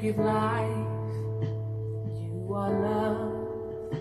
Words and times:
give 0.00 0.18
life. 0.18 0.86
You 2.16 2.54
are 2.54 2.72
love. 2.88 3.92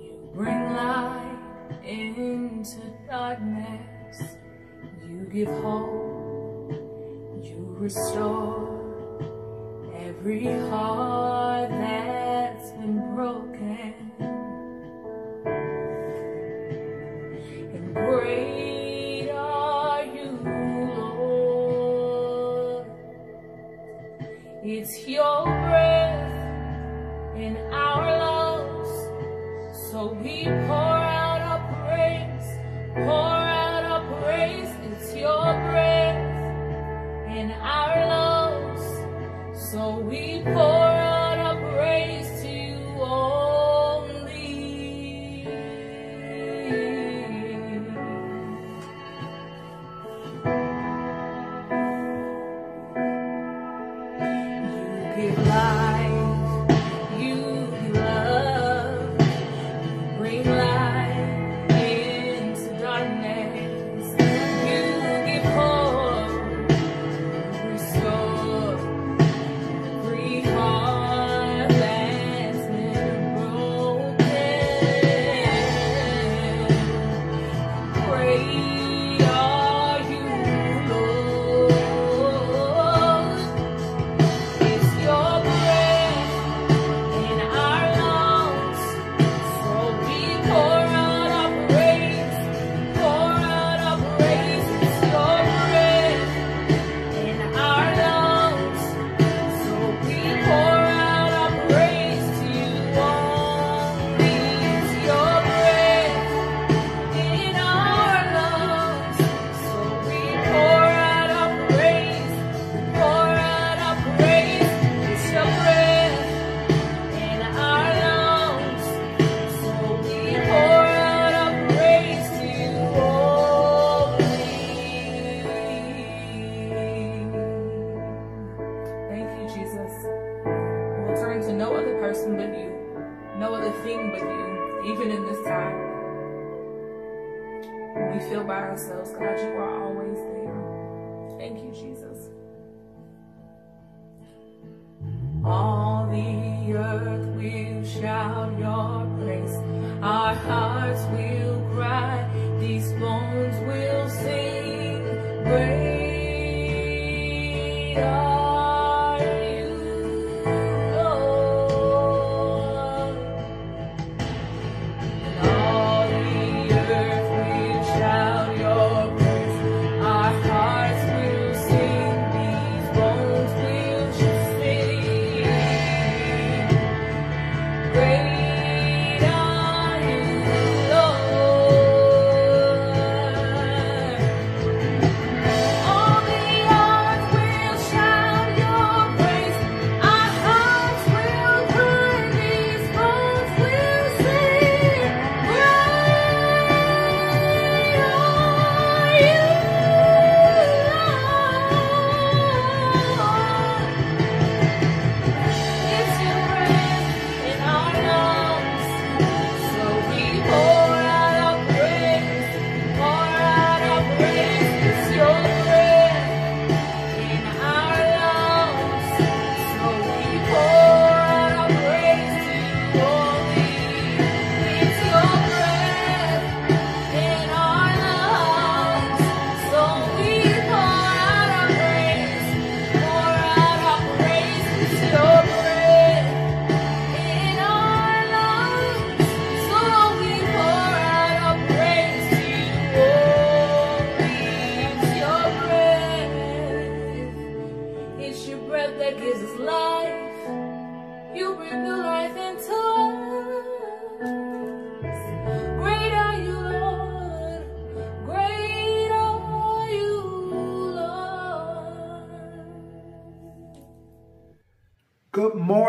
You 0.00 0.30
bring 0.32 0.72
light 0.74 1.78
into 1.84 2.80
darkness. 3.06 4.22
You 5.06 5.28
give 5.30 5.48
hope. 5.60 6.72
You 7.44 7.76
restore 7.78 8.80
every 10.00 10.44
heart. 10.70 11.77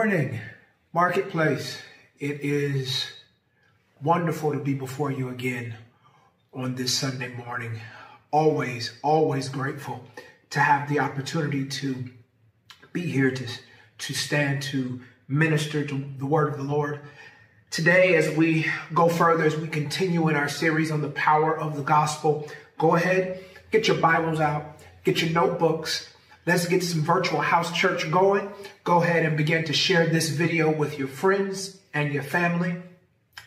morning, 0.10 0.40
Marketplace. 0.92 1.78
It 2.18 2.42
is 2.42 3.06
wonderful 4.02 4.54
to 4.54 4.58
be 4.58 4.74
before 4.74 5.12
you 5.12 5.30
again 5.30 5.76
on 6.52 6.74
this 6.74 6.92
Sunday 6.92 7.28
morning. 7.28 7.80
Always, 8.32 8.92
always 9.04 9.50
grateful 9.50 10.04
to 10.50 10.62
have 10.62 10.90
the 10.90 11.00
opportunity 11.00 11.64
to 11.64 12.06
be 12.92 13.02
here, 13.02 13.30
to, 13.30 13.48
to 14.00 14.14
stand, 14.16 14.64
to 14.64 15.00
minister 15.28 15.86
to 15.86 16.04
the 16.18 16.26
word 16.26 16.54
of 16.54 16.58
the 16.58 16.64
Lord. 16.64 17.02
Today, 17.70 18.16
as 18.16 18.36
we 18.36 18.66
go 18.96 19.10
further, 19.10 19.44
as 19.44 19.56
we 19.58 19.68
continue 19.68 20.28
in 20.28 20.36
our 20.36 20.50
series 20.50 20.90
on 20.90 21.04
the 21.04 21.10
power 21.10 21.56
of 21.56 21.78
the 21.78 21.84
gospel, 21.84 22.50
go 22.80 22.96
ahead, 22.96 23.44
get 23.70 23.88
your 23.88 23.98
Bibles 23.98 24.40
out, 24.40 24.80
get 25.04 25.22
your 25.22 25.30
notebooks, 25.30 26.12
Let's 26.46 26.68
get 26.68 26.84
some 26.84 27.02
virtual 27.02 27.42
house 27.42 27.72
church 27.72 28.10
going. 28.10 28.50
Go 28.84 29.04
ahead 29.04 29.26
and 29.26 29.38
begin 29.38 29.66
to 29.66 29.74
share 29.74 30.08
this 30.08 30.30
video 30.30 30.72
with 30.72 30.98
your 30.98 31.08
friends 31.08 31.80
and 31.94 32.14
your 32.14 32.24
family. 32.24 32.76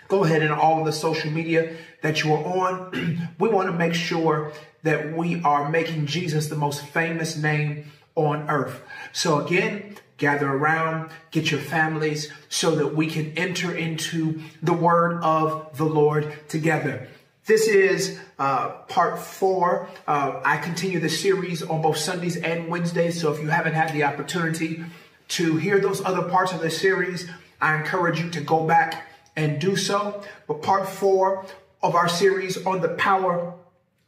Go 0.09 0.25
ahead 0.25 0.43
and 0.43 0.53
all 0.53 0.81
of 0.81 0.85
the 0.85 0.93
social 0.93 1.31
media 1.31 1.75
that 2.03 2.23
you 2.23 2.35
are 2.35 2.45
on. 2.45 3.29
we 3.39 3.49
want 3.49 3.69
to 3.69 3.73
make 3.73 3.95
sure 3.95 4.53
that 4.83 5.17
we 5.17 5.43
are 5.43 5.69
making 5.69 6.07
Jesus 6.07 6.49
the 6.49 6.57
most 6.57 6.85
famous 6.85 7.37
name 7.37 7.91
on 8.15 8.49
earth. 8.51 8.83
So 9.13 9.45
again, 9.45 9.97
gather 10.19 10.49
around, 10.49 11.11
get 11.31 11.51
your 11.51 11.61
families 11.61 12.31
so 12.49 12.75
that 12.77 12.95
we 12.95 13.07
can 13.07 13.33
enter 13.39 13.75
into 13.75 14.43
the 14.63 14.73
word 14.73 15.23
of 15.23 15.77
the 15.79 15.85
Lord 15.85 16.33
together. 16.49 17.09
This 17.53 17.69
is 17.69 18.19
uh, 18.39 18.71
part 18.89 19.19
four. 19.19 19.87
Uh, 20.09 20.41
I 20.43 20.57
continue 20.57 21.01
the 21.01 21.11
series 21.11 21.63
on 21.63 21.83
both 21.83 21.99
Sundays 21.99 22.39
and 22.39 22.69
Wednesdays. 22.69 23.21
So 23.21 23.31
if 23.31 23.43
you 23.43 23.49
haven't 23.49 23.75
had 23.75 23.93
the 23.93 24.05
opportunity 24.05 24.83
to 25.37 25.57
hear 25.59 25.79
those 25.79 26.03
other 26.03 26.23
parts 26.31 26.53
of 26.55 26.63
the 26.63 26.71
series, 26.71 27.29
I 27.61 27.77
encourage 27.77 28.19
you 28.19 28.31
to 28.31 28.41
go 28.41 28.67
back 28.67 29.07
and 29.37 29.61
do 29.61 29.77
so. 29.77 30.25
But 30.49 30.63
part 30.63 30.89
four 30.89 31.45
of 31.83 31.95
our 31.95 32.09
series 32.09 32.65
on 32.65 32.81
the 32.81 32.89
power 32.89 33.53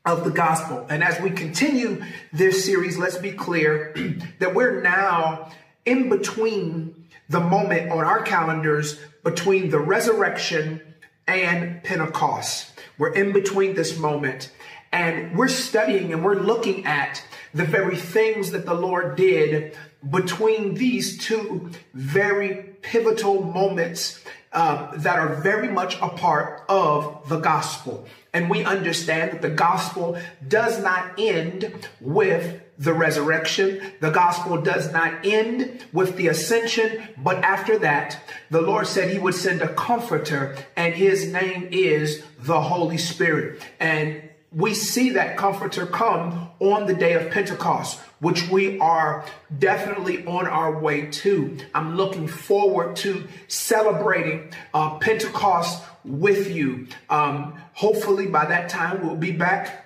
of 0.06 0.24
the 0.24 0.30
gospel. 0.30 0.86
And 0.88 1.04
as 1.04 1.20
we 1.20 1.28
continue 1.28 2.02
this 2.32 2.64
series, 2.64 2.96
let's 2.96 3.18
be 3.18 3.32
clear 3.32 3.92
that 4.38 4.54
we're 4.54 4.80
now 4.80 5.52
in 5.84 6.08
between 6.08 7.08
the 7.28 7.40
moment 7.40 7.92
on 7.92 8.04
our 8.04 8.22
calendars 8.22 8.98
between 9.22 9.68
the 9.68 9.80
resurrection 9.80 10.80
and 11.26 11.82
Pentecost. 11.84 12.73
We're 12.98 13.14
in 13.14 13.32
between 13.32 13.74
this 13.74 13.98
moment 13.98 14.50
and 14.92 15.36
we're 15.36 15.48
studying 15.48 16.12
and 16.12 16.24
we're 16.24 16.38
looking 16.38 16.86
at 16.86 17.24
the 17.52 17.64
very 17.64 17.96
things 17.96 18.52
that 18.52 18.64
the 18.64 18.74
Lord 18.74 19.16
did 19.16 19.76
between 20.08 20.74
these 20.74 21.18
two 21.18 21.70
very 21.92 22.74
pivotal 22.82 23.42
moments 23.42 24.22
uh, 24.52 24.96
that 24.98 25.18
are 25.18 25.34
very 25.42 25.68
much 25.68 25.96
a 26.00 26.08
part 26.08 26.62
of 26.68 27.28
the 27.28 27.40
gospel. 27.40 28.06
And 28.32 28.48
we 28.48 28.64
understand 28.64 29.32
that 29.32 29.42
the 29.42 29.50
gospel 29.50 30.16
does 30.46 30.80
not 30.80 31.18
end 31.18 31.88
with 32.00 32.60
the 32.78 32.92
resurrection. 32.92 33.80
The 34.00 34.10
gospel 34.10 34.60
does 34.60 34.92
not 34.92 35.24
end 35.24 35.84
with 35.92 36.16
the 36.16 36.28
ascension, 36.28 37.02
but 37.18 37.38
after 37.38 37.78
that, 37.78 38.18
the 38.50 38.60
Lord 38.60 38.86
said 38.86 39.10
he 39.10 39.18
would 39.18 39.34
send 39.34 39.62
a 39.62 39.72
comforter, 39.74 40.56
and 40.76 40.94
his 40.94 41.32
name 41.32 41.68
is 41.70 42.22
the 42.40 42.60
Holy 42.60 42.98
Spirit. 42.98 43.62
And 43.78 44.28
we 44.50 44.74
see 44.74 45.10
that 45.10 45.36
comforter 45.36 45.86
come 45.86 46.50
on 46.60 46.86
the 46.86 46.94
day 46.94 47.14
of 47.14 47.30
Pentecost, 47.30 47.98
which 48.20 48.48
we 48.48 48.78
are 48.78 49.24
definitely 49.58 50.24
on 50.26 50.46
our 50.46 50.78
way 50.80 51.06
to. 51.06 51.58
I'm 51.74 51.96
looking 51.96 52.28
forward 52.28 52.96
to 52.96 53.26
celebrating 53.48 54.52
uh, 54.72 54.98
Pentecost 54.98 55.82
with 56.04 56.50
you. 56.50 56.86
Um, 57.10 57.60
hopefully, 57.72 58.26
by 58.26 58.46
that 58.46 58.68
time, 58.68 59.04
we'll 59.04 59.16
be 59.16 59.32
back 59.32 59.83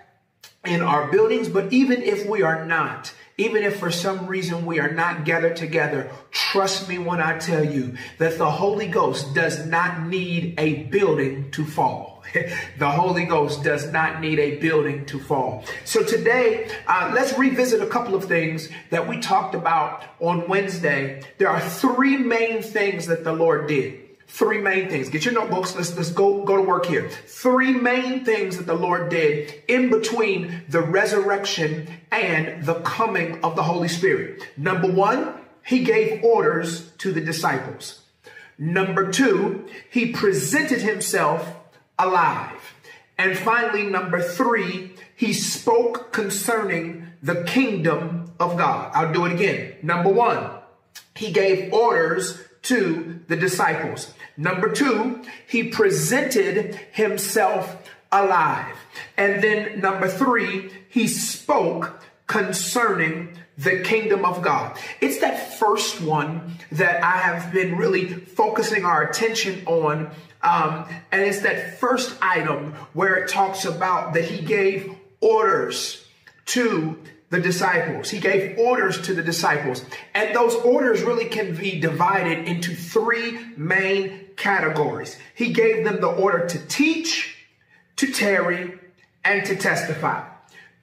in 0.64 0.82
our 0.82 1.10
buildings, 1.10 1.48
but 1.48 1.72
even 1.72 2.02
if 2.02 2.26
we 2.26 2.42
are 2.42 2.64
not, 2.64 3.12
even 3.36 3.62
if 3.62 3.78
for 3.78 3.90
some 3.90 4.26
reason 4.26 4.66
we 4.66 4.80
are 4.80 4.90
not 4.90 5.24
gathered 5.24 5.56
together, 5.56 6.10
trust 6.30 6.88
me 6.88 6.98
when 6.98 7.20
I 7.20 7.38
tell 7.38 7.64
you 7.64 7.96
that 8.18 8.36
the 8.38 8.50
Holy 8.50 8.88
Ghost 8.88 9.34
does 9.34 9.64
not 9.66 10.06
need 10.06 10.54
a 10.58 10.84
building 10.84 11.50
to 11.52 11.64
fall. 11.64 12.24
the 12.78 12.90
Holy 12.90 13.24
Ghost 13.24 13.62
does 13.62 13.90
not 13.92 14.20
need 14.20 14.38
a 14.38 14.56
building 14.56 15.06
to 15.06 15.20
fall. 15.20 15.64
So 15.84 16.02
today, 16.02 16.68
uh, 16.86 17.12
let's 17.14 17.38
revisit 17.38 17.80
a 17.80 17.86
couple 17.86 18.14
of 18.14 18.24
things 18.24 18.68
that 18.90 19.08
we 19.08 19.20
talked 19.20 19.54
about 19.54 20.02
on 20.20 20.48
Wednesday. 20.48 21.22
There 21.38 21.48
are 21.48 21.60
three 21.60 22.16
main 22.16 22.62
things 22.62 23.06
that 23.06 23.24
the 23.24 23.32
Lord 23.32 23.68
did. 23.68 24.07
Three 24.28 24.58
main 24.58 24.88
things. 24.88 25.08
Get 25.08 25.24
your 25.24 25.34
notebooks. 25.34 25.74
Let's, 25.74 25.96
let's 25.96 26.12
go, 26.12 26.44
go 26.44 26.56
to 26.56 26.62
work 26.62 26.86
here. 26.86 27.08
Three 27.08 27.72
main 27.72 28.24
things 28.24 28.58
that 28.58 28.66
the 28.66 28.74
Lord 28.74 29.08
did 29.08 29.62
in 29.68 29.90
between 29.90 30.62
the 30.68 30.82
resurrection 30.82 31.88
and 32.12 32.64
the 32.64 32.74
coming 32.80 33.42
of 33.42 33.56
the 33.56 33.62
Holy 33.62 33.88
Spirit. 33.88 34.42
Number 34.56 34.86
one, 34.90 35.34
he 35.64 35.82
gave 35.82 36.22
orders 36.22 36.90
to 36.98 37.10
the 37.10 37.22
disciples. 37.22 38.02
Number 38.58 39.10
two, 39.10 39.66
he 39.90 40.12
presented 40.12 40.82
himself 40.82 41.54
alive. 41.98 42.74
And 43.16 43.36
finally, 43.36 43.84
number 43.84 44.20
three, 44.20 44.92
he 45.16 45.32
spoke 45.32 46.12
concerning 46.12 47.08
the 47.22 47.44
kingdom 47.44 48.32
of 48.38 48.56
God. 48.56 48.90
I'll 48.94 49.12
do 49.12 49.24
it 49.24 49.32
again. 49.32 49.74
Number 49.82 50.10
one, 50.10 50.50
he 51.16 51.32
gave 51.32 51.72
orders 51.72 52.40
to 52.62 53.20
the 53.26 53.36
disciples. 53.36 54.12
Number 54.38 54.72
two, 54.72 55.20
he 55.48 55.64
presented 55.64 56.76
himself 56.92 57.90
alive. 58.12 58.76
And 59.16 59.42
then 59.42 59.80
number 59.80 60.06
three, 60.08 60.70
he 60.88 61.08
spoke 61.08 62.00
concerning 62.28 63.36
the 63.58 63.80
kingdom 63.80 64.24
of 64.24 64.40
God. 64.40 64.78
It's 65.00 65.18
that 65.18 65.58
first 65.58 66.00
one 66.00 66.52
that 66.70 67.02
I 67.02 67.16
have 67.16 67.52
been 67.52 67.76
really 67.76 68.06
focusing 68.06 68.84
our 68.84 69.02
attention 69.02 69.64
on. 69.66 70.12
Um, 70.42 70.88
and 71.10 71.22
it's 71.22 71.40
that 71.40 71.80
first 71.80 72.16
item 72.22 72.74
where 72.92 73.16
it 73.16 73.28
talks 73.28 73.64
about 73.64 74.14
that 74.14 74.24
he 74.24 74.44
gave 74.44 74.94
orders 75.20 76.06
to 76.46 76.96
the 77.30 77.40
disciples. 77.40 78.08
He 78.08 78.20
gave 78.20 78.56
orders 78.56 79.02
to 79.02 79.14
the 79.14 79.22
disciples. 79.22 79.84
And 80.14 80.34
those 80.34 80.54
orders 80.54 81.02
really 81.02 81.26
can 81.26 81.56
be 81.56 81.80
divided 81.80 82.46
into 82.46 82.76
three 82.76 83.38
main 83.56 84.27
categories. 84.38 85.16
He 85.34 85.52
gave 85.52 85.84
them 85.84 86.00
the 86.00 86.08
order 86.08 86.46
to 86.46 86.58
teach, 86.66 87.36
to 87.96 88.10
tarry, 88.12 88.78
and 89.24 89.44
to 89.44 89.56
testify. 89.56 90.26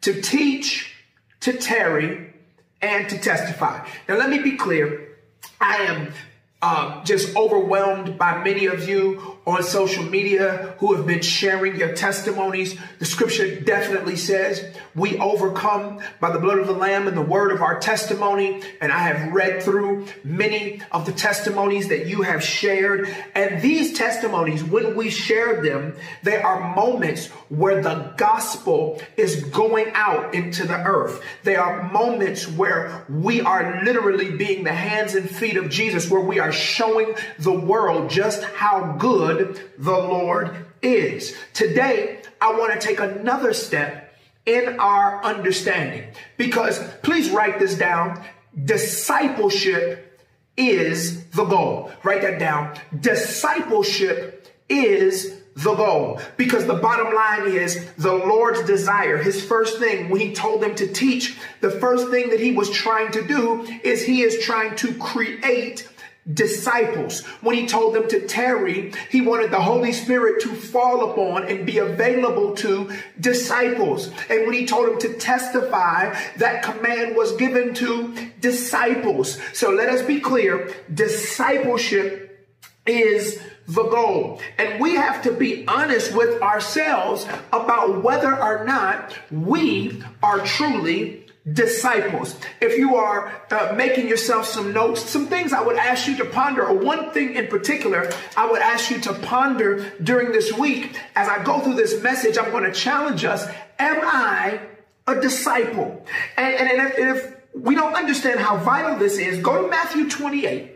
To 0.01 0.21
teach, 0.21 0.95
to 1.39 1.53
tarry, 1.53 2.33
and 2.81 3.09
to 3.09 3.17
testify. 3.17 3.87
Now, 4.07 4.17
let 4.17 4.29
me 4.29 4.39
be 4.39 4.55
clear. 4.57 5.17
I 5.59 5.77
am 5.77 6.13
uh, 6.61 7.03
just 7.03 7.35
overwhelmed 7.35 8.17
by 8.17 8.43
many 8.43 8.65
of 8.65 8.87
you 8.87 9.37
on 9.45 9.61
social 9.61 10.03
media 10.03 10.75
who 10.79 10.95
have 10.95 11.05
been 11.05 11.21
sharing 11.21 11.75
your 11.75 11.93
testimonies. 11.93 12.75
The 12.97 13.05
scripture 13.05 13.59
definitely 13.59 14.15
says 14.15 14.65
we 14.95 15.19
overcome 15.19 15.99
by 16.19 16.31
the 16.31 16.39
blood 16.39 16.57
of 16.57 16.65
the 16.65 16.73
Lamb 16.73 17.07
and 17.07 17.15
the 17.15 17.21
word 17.21 17.51
of 17.51 17.61
our 17.61 17.79
testimony. 17.79 18.63
And 18.81 18.91
I 18.91 18.99
have 18.99 19.33
read 19.33 19.61
through 19.61 20.07
many 20.23 20.81
of 20.91 21.05
the 21.05 21.11
testimonies 21.11 21.89
that 21.89 22.07
you 22.07 22.23
have 22.23 22.43
shared. 22.43 23.13
And 23.35 23.61
these 23.61 23.95
testimonies, 23.95 24.63
when 24.63 24.95
we 24.95 25.09
share 25.11 25.61
them, 25.61 25.95
they 26.23 26.41
are 26.41 26.73
moments 26.73 27.27
where 27.49 27.83
the 27.83 28.13
gospel 28.17 28.99
is 29.17 29.43
going 29.43 29.91
out 29.93 30.33
into 30.33 30.65
the 30.65 30.81
earth. 30.83 31.21
They 31.43 31.55
are 31.55 31.83
moments 31.91 32.47
where 32.47 33.05
we 33.07 33.41
are 33.41 33.83
literally 33.83 34.31
being 34.31 34.63
the 34.63 34.73
hands 34.73 35.13
and 35.13 35.29
feet 35.29 35.57
of 35.57 35.69
Jesus, 35.69 36.09
where 36.09 36.21
we 36.21 36.39
are 36.39 36.44
showing 36.51 37.15
the 37.39 37.53
world 37.53 38.09
just 38.09 38.43
how 38.43 38.95
good 38.97 39.15
good 39.15 39.59
the 39.77 39.91
Lord 39.91 40.65
is. 40.81 41.35
Today, 41.53 42.21
I 42.41 42.51
want 42.57 42.73
to 42.73 42.79
take 42.79 42.99
another 42.99 43.53
step 43.53 44.13
in 44.45 44.79
our 44.79 45.23
understanding 45.23 46.09
because 46.37 46.79
please 47.01 47.29
write 47.29 47.59
this 47.59 47.75
down. 47.75 48.23
Discipleship 48.63 50.21
is 50.57 51.25
the 51.29 51.45
goal. 51.45 51.91
Write 52.03 52.21
that 52.21 52.39
down. 52.39 52.77
Discipleship 52.99 54.47
is 54.69 55.41
the 55.55 55.73
goal 55.73 56.19
because 56.35 56.65
the 56.65 56.73
bottom 56.73 57.13
line 57.13 57.47
is 57.47 57.89
the 57.97 58.13
Lord's 58.13 58.63
desire. 58.63 59.17
His 59.17 59.43
first 59.43 59.79
thing 59.79 60.09
when 60.09 60.19
he 60.19 60.33
told 60.33 60.61
them 60.61 60.75
to 60.75 60.87
teach, 60.87 61.37
the 61.61 61.71
first 61.71 62.09
thing 62.09 62.29
that 62.29 62.39
he 62.39 62.51
was 62.51 62.69
trying 62.69 63.11
to 63.13 63.25
do 63.25 63.61
is 63.83 64.03
he 64.03 64.21
is 64.21 64.43
trying 64.43 64.75
to 64.77 64.93
create 64.95 65.87
disciples. 66.31 67.21
When 67.41 67.55
he 67.55 67.67
told 67.67 67.93
them 67.93 68.07
to 68.09 68.27
tarry, 68.27 68.91
he 69.09 69.21
wanted 69.21 69.51
the 69.51 69.61
Holy 69.61 69.93
Spirit 69.93 70.41
to 70.41 70.55
fall 70.55 71.11
upon 71.11 71.47
and 71.47 71.65
be 71.65 71.77
available 71.77 72.55
to 72.55 72.91
disciples. 73.19 74.07
And 74.29 74.45
when 74.45 74.53
he 74.53 74.65
told 74.65 74.89
them 74.89 74.99
to 74.99 75.13
testify, 75.13 76.17
that 76.37 76.63
command 76.63 77.15
was 77.15 77.35
given 77.35 77.73
to 77.75 78.15
disciples. 78.39 79.39
So 79.53 79.69
let 79.69 79.89
us 79.89 80.01
be 80.01 80.19
clear 80.19 80.73
discipleship 80.91 82.47
is 82.87 83.39
the 83.67 83.83
goal. 83.83 84.39
And 84.57 84.79
we 84.79 84.95
have 84.95 85.23
to 85.23 85.31
be 85.31 85.67
honest 85.67 86.15
with 86.15 86.41
ourselves 86.41 87.25
about 87.51 88.03
whether 88.03 88.35
or 88.35 88.63
not 88.65 89.15
we 89.31 90.03
are 90.21 90.39
truly 90.39 91.24
disciples. 91.51 92.35
If 92.59 92.77
you 92.77 92.95
are 92.95 93.31
uh, 93.51 93.73
making 93.77 94.07
yourself 94.07 94.47
some 94.47 94.73
notes, 94.73 95.01
some 95.01 95.27
things 95.27 95.53
I 95.53 95.61
would 95.61 95.77
ask 95.77 96.07
you 96.07 96.17
to 96.17 96.25
ponder, 96.25 96.65
or 96.65 96.75
one 96.75 97.11
thing 97.11 97.35
in 97.35 97.47
particular 97.47 98.11
I 98.35 98.49
would 98.49 98.61
ask 98.61 98.89
you 98.89 98.99
to 99.01 99.13
ponder 99.13 99.91
during 100.01 100.31
this 100.31 100.51
week 100.53 100.99
as 101.15 101.27
I 101.27 101.43
go 101.43 101.59
through 101.59 101.75
this 101.75 102.01
message, 102.01 102.37
I'm 102.37 102.51
going 102.51 102.63
to 102.63 102.71
challenge 102.71 103.25
us. 103.25 103.47
Am 103.77 103.99
I 104.03 104.59
a 105.05 105.21
disciple? 105.21 106.05
And, 106.35 106.55
and, 106.55 106.81
and 106.81 106.93
if, 106.97 107.35
we 107.53 107.75
don't 107.75 107.93
understand 107.93 108.39
how 108.39 108.57
vital 108.57 108.97
this 108.97 109.17
is, 109.17 109.39
go 109.41 109.63
to 109.63 109.69
Matthew 109.69 110.09
28. 110.09 110.71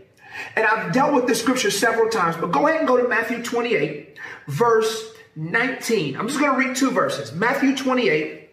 And 0.55 0.65
I've 0.65 0.93
dealt 0.93 1.13
with 1.13 1.27
this 1.27 1.41
scripture 1.41 1.71
several 1.71 2.09
times, 2.09 2.37
but 2.37 2.51
go 2.51 2.67
ahead 2.67 2.79
and 2.79 2.87
go 2.87 2.95
to 2.95 3.07
Matthew 3.07 3.43
28, 3.43 4.17
verse 4.47 5.13
19. 5.35 6.15
I'm 6.15 6.27
just 6.27 6.39
going 6.39 6.51
to 6.51 6.57
read 6.57 6.77
two 6.77 6.91
verses. 6.91 7.33
Matthew 7.33 7.75
28, 7.75 8.49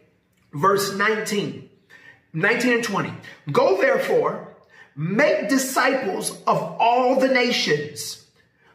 verse 0.52 0.94
19. 0.94 1.65
19 2.36 2.72
and 2.74 2.84
20. 2.84 3.12
Go 3.50 3.80
therefore, 3.80 4.54
make 4.94 5.48
disciples 5.48 6.32
of 6.46 6.58
all 6.78 7.18
the 7.18 7.28
nations, 7.28 8.26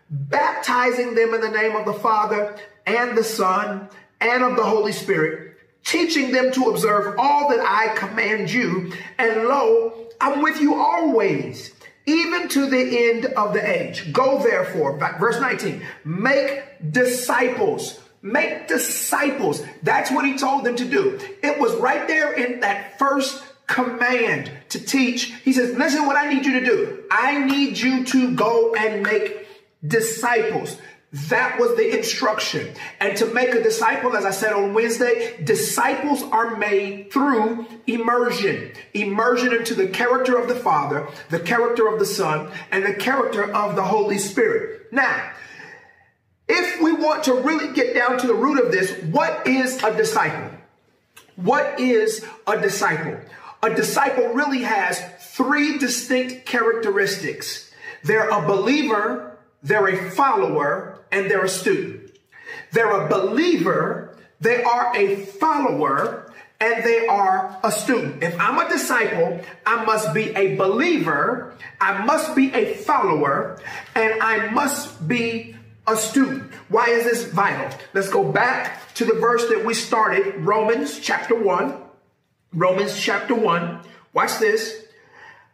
baptizing 0.10 1.14
them 1.14 1.36
in 1.36 1.42
the 1.42 1.52
name 1.52 1.76
of 1.76 1.86
the 1.86 1.94
Father 1.94 2.58
and 2.88 3.16
the 3.16 3.24
Son 3.24 3.88
and 4.20 4.44
of 4.44 4.56
the 4.56 4.64
Holy 4.64 4.92
Spirit, 4.92 5.58
teaching 5.84 6.32
them 6.32 6.52
to 6.54 6.72
observe 6.72 7.20
all 7.20 7.50
that 7.50 7.60
I 7.60 7.94
command 7.96 8.52
you. 8.52 8.94
And 9.20 9.44
lo, 9.44 10.08
I'm 10.20 10.42
with 10.42 10.60
you 10.60 10.74
always, 10.74 11.72
even 12.08 12.48
to 12.50 12.68
the 12.68 13.10
end 13.10 13.26
of 13.26 13.54
the 13.54 13.64
age. 13.64 14.12
Go 14.12 14.42
therefore, 14.42 14.98
verse 15.20 15.40
19, 15.40 15.84
make 16.04 16.64
disciples. 16.92 18.00
Make 18.24 18.68
disciples. 18.68 19.64
That's 19.82 20.12
what 20.12 20.26
he 20.26 20.38
told 20.38 20.64
them 20.64 20.76
to 20.76 20.86
do. 20.86 21.20
It 21.42 21.60
was 21.60 21.76
right 21.76 22.08
there 22.08 22.34
in 22.34 22.60
that 22.60 23.00
first 23.00 23.44
command 23.72 24.52
to 24.70 24.80
teach. 24.80 25.34
He 25.44 25.54
says, 25.54 25.76
listen 25.78 26.06
what 26.06 26.18
I 26.18 26.32
need 26.32 26.46
you 26.46 26.60
to 26.60 26.66
do. 26.66 27.04
I 27.10 27.44
need 27.46 27.78
you 27.78 28.04
to 28.06 28.36
go 28.36 28.76
and 28.76 29.02
make 29.02 29.48
disciples. 29.86 30.78
That 31.14 31.60
was 31.60 31.76
the 31.76 31.98
instruction. 31.98 32.74
And 33.02 33.18
to 33.18 33.26
make 33.26 33.54
a 33.54 33.62
disciple, 33.62 34.16
as 34.16 34.24
I 34.24 34.32
said 34.32 34.54
on 34.54 34.74
Wednesday, 34.74 35.42
disciples 35.44 36.24
are 36.24 36.56
made 36.56 37.12
through 37.12 37.68
immersion. 37.86 38.72
Immersion 38.94 39.54
into 39.54 39.74
the 39.74 39.88
character 39.88 40.38
of 40.38 40.48
the 40.48 40.56
Father, 40.56 41.08
the 41.30 41.40
character 41.40 41.88
of 41.88 42.00
the 42.00 42.06
Son, 42.06 42.50
and 42.72 42.86
the 42.86 42.94
character 42.94 43.44
of 43.54 43.76
the 43.76 43.84
Holy 43.84 44.20
Spirit. 44.20 44.94
Now, 44.94 45.32
if 46.48 46.82
we 46.82 46.94
want 46.94 47.26
to 47.26 47.34
really 47.34 47.74
get 47.74 47.94
down 47.94 48.18
to 48.20 48.28
the 48.28 48.34
root 48.34 48.64
of 48.64 48.72
this, 48.72 48.92
what 49.04 49.46
is 49.48 49.84
a 49.84 49.96
disciple? 49.96 50.58
What 51.36 51.80
is 51.80 52.26
a 52.48 52.60
disciple? 52.62 53.18
A 53.64 53.74
disciple 53.76 54.30
really 54.30 54.64
has 54.64 55.04
three 55.20 55.78
distinct 55.78 56.46
characteristics. 56.46 57.72
They're 58.04 58.30
a 58.30 58.42
believer, 58.48 59.38
they're 59.62 59.88
a 59.88 60.10
follower, 60.12 61.04
and 61.12 61.30
they're 61.30 61.46
a 61.46 61.50
student. 61.50 62.18
They're 62.72 63.06
a 63.06 63.08
believer, 63.08 64.18
they 64.40 64.64
are 64.64 64.96
a 64.96 65.18
follower, 65.18 66.34
and 66.60 66.84
they 66.84 67.06
are 67.06 67.60
a 67.64 67.72
student. 67.72 68.24
If 68.24 68.40
I'm 68.40 68.58
a 68.58 68.68
disciple, 68.68 69.42
I 69.66 69.86
must 69.86 70.14
be 70.14 70.36
a 70.36 70.56
believer, 70.56 71.56
I 71.80 72.04
must 72.04 72.36
be 72.36 72.52
a 72.54 72.74
follower, 72.74 73.60
and 73.94 74.22
I 74.22 74.50
must 74.50 75.08
be 75.08 75.56
a 75.88 75.96
student. 75.96 76.52
Why 76.70 76.86
is 76.86 77.04
this 77.04 77.26
vital? 77.26 77.78
Let's 77.94 78.10
go 78.10 78.32
back 78.32 78.94
to 78.96 79.06
the 79.06 79.14
verse 79.14 79.48
that 79.50 79.64
we 79.64 79.76
started, 79.76 80.36
Romans 80.38 81.00
chapter 81.00 81.36
1. 81.36 81.91
Romans 82.54 82.98
chapter 83.00 83.36
1. 83.36 83.82
Watch 84.14 84.40
this. 84.40 84.86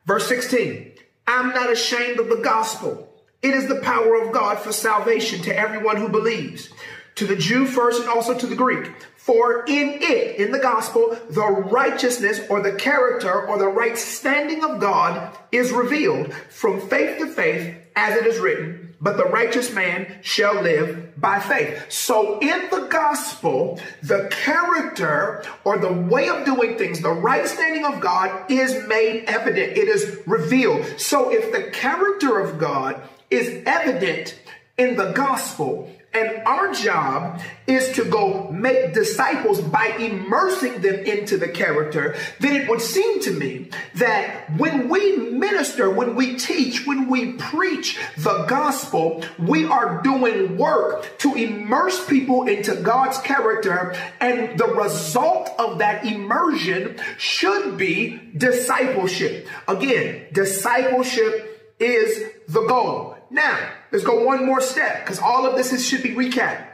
Verse 0.06 0.28
16. 0.28 0.94
I'm 1.28 1.50
not 1.50 1.72
ashamed 1.72 2.20
of 2.20 2.30
the 2.30 2.38
gospel 2.38 3.08
it 3.42 3.54
is 3.54 3.68
the 3.68 3.82
power 3.82 4.16
of 4.16 4.34
God 4.34 4.60
for 4.60 4.72
salvation 4.72 5.42
to 5.44 5.56
everyone 5.56 5.98
who 5.98 6.10
believes, 6.10 6.70
to 7.16 7.28
the 7.28 7.36
Jew 7.36 7.68
first 7.68 8.02
and 8.02 8.10
also 8.10 8.38
to 8.38 8.48
the 8.48 8.56
Greek. 8.56 8.92
For 9.16 9.64
in 9.66 10.00
it, 10.02 10.38
in 10.38 10.52
the 10.52 10.60
gospel, 10.60 11.18
the 11.30 11.46
righteousness 11.46 12.42
or 12.50 12.62
the 12.62 12.74
character 12.74 13.48
or 13.48 13.58
the 13.58 13.68
right 13.68 13.98
standing 13.98 14.64
of 14.64 14.80
God 14.80 15.38
is 15.52 15.72
revealed 15.72 16.34
from 16.34 16.82
faith 16.90 17.20
to 17.20 17.28
faith, 17.28 17.76
as 17.96 18.16
it 18.18 18.26
is 18.26 18.40
written 18.40 18.87
but 19.00 19.18
the 19.18 19.26
righteous 19.26 19.74
man 19.74 20.20
shall 20.22 20.62
live 20.62 21.20
by 21.20 21.40
faith. 21.40 21.92
So 21.92 22.40
in 22.40 22.70
the 22.70 22.88
gospel, 22.90 23.80
the 24.02 24.28
character 24.32 25.44
or 25.64 25.78
the 25.78 25.94
way 25.94 26.30
of 26.30 26.46
doing 26.46 26.78
things, 26.78 27.02
the 27.02 27.12
right 27.12 27.48
standing 27.48 27.86
of 27.86 28.00
God 28.00 28.50
is 28.50 28.88
made 28.88 29.26
evident. 29.28 29.78
It 29.78 29.88
is 29.88 30.20
revealed. 30.26 31.00
So 31.00 31.32
if 31.32 31.52
the 31.52 31.72
character 31.72 32.40
of 32.40 32.58
God 32.58 33.02
is 33.30 33.64
evident 33.66 34.40
in 34.78 34.96
the 34.96 35.12
gospel, 35.12 35.92
and 36.14 36.42
our 36.48 36.74
job 36.74 37.42
is 37.68 37.94
to 37.96 38.06
go 38.06 38.50
make 38.50 38.94
disciples 38.94 39.62
by 39.62 39.88
immersing 40.00 40.82
them 40.82 40.96
into 40.96 41.38
the 41.38 41.50
character. 41.50 42.16
Then 42.40 42.56
it 42.56 42.70
would 42.70 42.82
seem 42.82 43.22
to 43.22 43.32
me 43.32 43.70
that 43.96 44.50
when 44.58 44.90
we 44.90 45.18
minister, 45.18 45.92
when 45.92 46.16
we 46.16 46.38
teach, 46.38 46.88
when 46.88 47.10
we 47.10 47.34
preach 47.34 48.00
the 48.18 48.46
gospel, 48.46 49.24
we 49.38 49.66
are 49.66 50.02
doing 50.02 50.58
work 50.58 51.18
to 51.20 51.34
immerse 51.36 52.06
people 52.08 52.48
into 52.48 52.76
God's 52.76 53.18
character. 53.20 53.94
And 54.20 54.58
the 54.58 54.68
result 54.68 55.52
of 55.60 55.80
that 55.80 56.06
immersion 56.06 57.00
should 57.18 57.78
be 57.78 58.20
discipleship. 58.36 59.48
Again, 59.68 60.28
discipleship 60.32 61.76
is 61.80 62.24
the 62.48 62.66
goal. 62.66 63.17
Now, 63.30 63.72
let's 63.92 64.04
go 64.04 64.24
one 64.24 64.46
more 64.46 64.62
step 64.62 65.04
because 65.04 65.20
all 65.20 65.46
of 65.46 65.56
this 65.56 65.74
is, 65.74 65.86
should 65.86 66.04
be 66.04 66.12
recapped. 66.12 66.66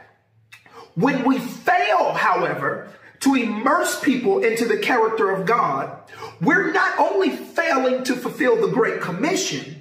When 0.94 1.24
we 1.24 1.38
fail, 1.38 2.12
however, 2.12 2.88
to 3.20 3.34
immerse 3.34 4.00
people 4.00 4.44
into 4.44 4.64
the 4.66 4.76
character 4.76 5.30
of 5.30 5.46
God, 5.46 5.98
we're 6.40 6.72
not 6.72 6.98
only 6.98 7.30
failing 7.30 8.04
to 8.04 8.14
fulfill 8.14 8.60
the 8.60 8.72
Great 8.72 9.00
Commission, 9.00 9.80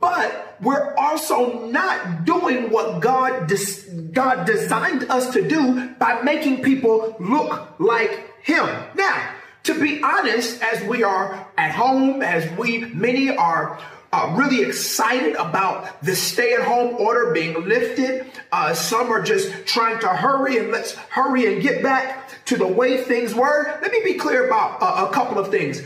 but 0.00 0.56
we're 0.60 0.94
also 0.94 1.66
not 1.68 2.24
doing 2.24 2.70
what 2.70 3.00
God, 3.00 3.46
des- 3.46 3.90
God 4.12 4.46
designed 4.46 5.04
us 5.04 5.32
to 5.32 5.46
do 5.46 5.88
by 5.98 6.22
making 6.22 6.62
people 6.62 7.16
look 7.18 7.78
like 7.78 8.42
Him. 8.42 8.66
Now, 8.94 9.34
to 9.64 9.80
be 9.80 10.02
honest, 10.02 10.62
as 10.62 10.82
we 10.84 11.02
are 11.02 11.48
at 11.56 11.72
home, 11.72 12.22
as 12.22 12.48
we, 12.58 12.78
many 12.78 13.36
are 13.36 13.80
uh, 14.12 14.34
really 14.36 14.62
excited 14.62 15.34
about 15.34 16.02
the 16.02 16.14
stay 16.14 16.54
at 16.54 16.62
home 16.62 16.94
order 16.96 17.32
being 17.32 17.68
lifted. 17.68 18.26
Uh, 18.52 18.72
some 18.74 19.10
are 19.10 19.22
just 19.22 19.66
trying 19.66 19.98
to 20.00 20.08
hurry 20.08 20.58
and 20.58 20.70
let's 20.70 20.94
hurry 20.94 21.52
and 21.52 21.62
get 21.62 21.82
back 21.82 22.44
to 22.46 22.56
the 22.56 22.66
way 22.66 23.02
things 23.02 23.34
were. 23.34 23.78
Let 23.82 23.92
me 23.92 24.00
be 24.04 24.14
clear 24.14 24.46
about 24.46 24.80
uh, 24.80 25.08
a 25.08 25.12
couple 25.12 25.38
of 25.38 25.50
things. 25.50 25.82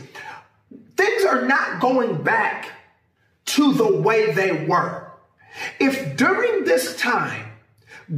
Things 0.96 1.24
are 1.24 1.46
not 1.46 1.80
going 1.80 2.22
back 2.22 2.70
to 3.46 3.72
the 3.72 3.96
way 3.96 4.32
they 4.32 4.66
were. 4.66 5.12
If 5.78 6.16
during 6.16 6.64
this 6.64 6.96
time 6.96 7.49